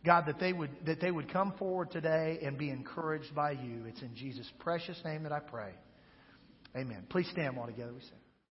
God, 0.05 0.25
that 0.27 0.39
they 0.39 0.53
would 0.53 0.71
that 0.87 1.01
they 1.01 1.11
would 1.11 1.33
come 1.33 1.55
forward 1.59 1.91
today 1.91 2.39
and 2.43 2.59
be 2.59 2.71
encouraged 2.71 3.35
by 3.35 3.53
you. 3.53 3.85
It's 3.87 4.03
in 4.03 4.15
Jesus' 4.15 4.51
precious 4.59 5.01
name 5.05 5.23
that 5.25 5.33
I 5.33 5.41
pray. 5.41 5.73
Amen. 6.77 7.05
Please 7.09 7.29
stand 7.33 7.57
while 7.57 7.67
together 7.67 7.93
we 7.93 8.01
sing. 8.01 8.28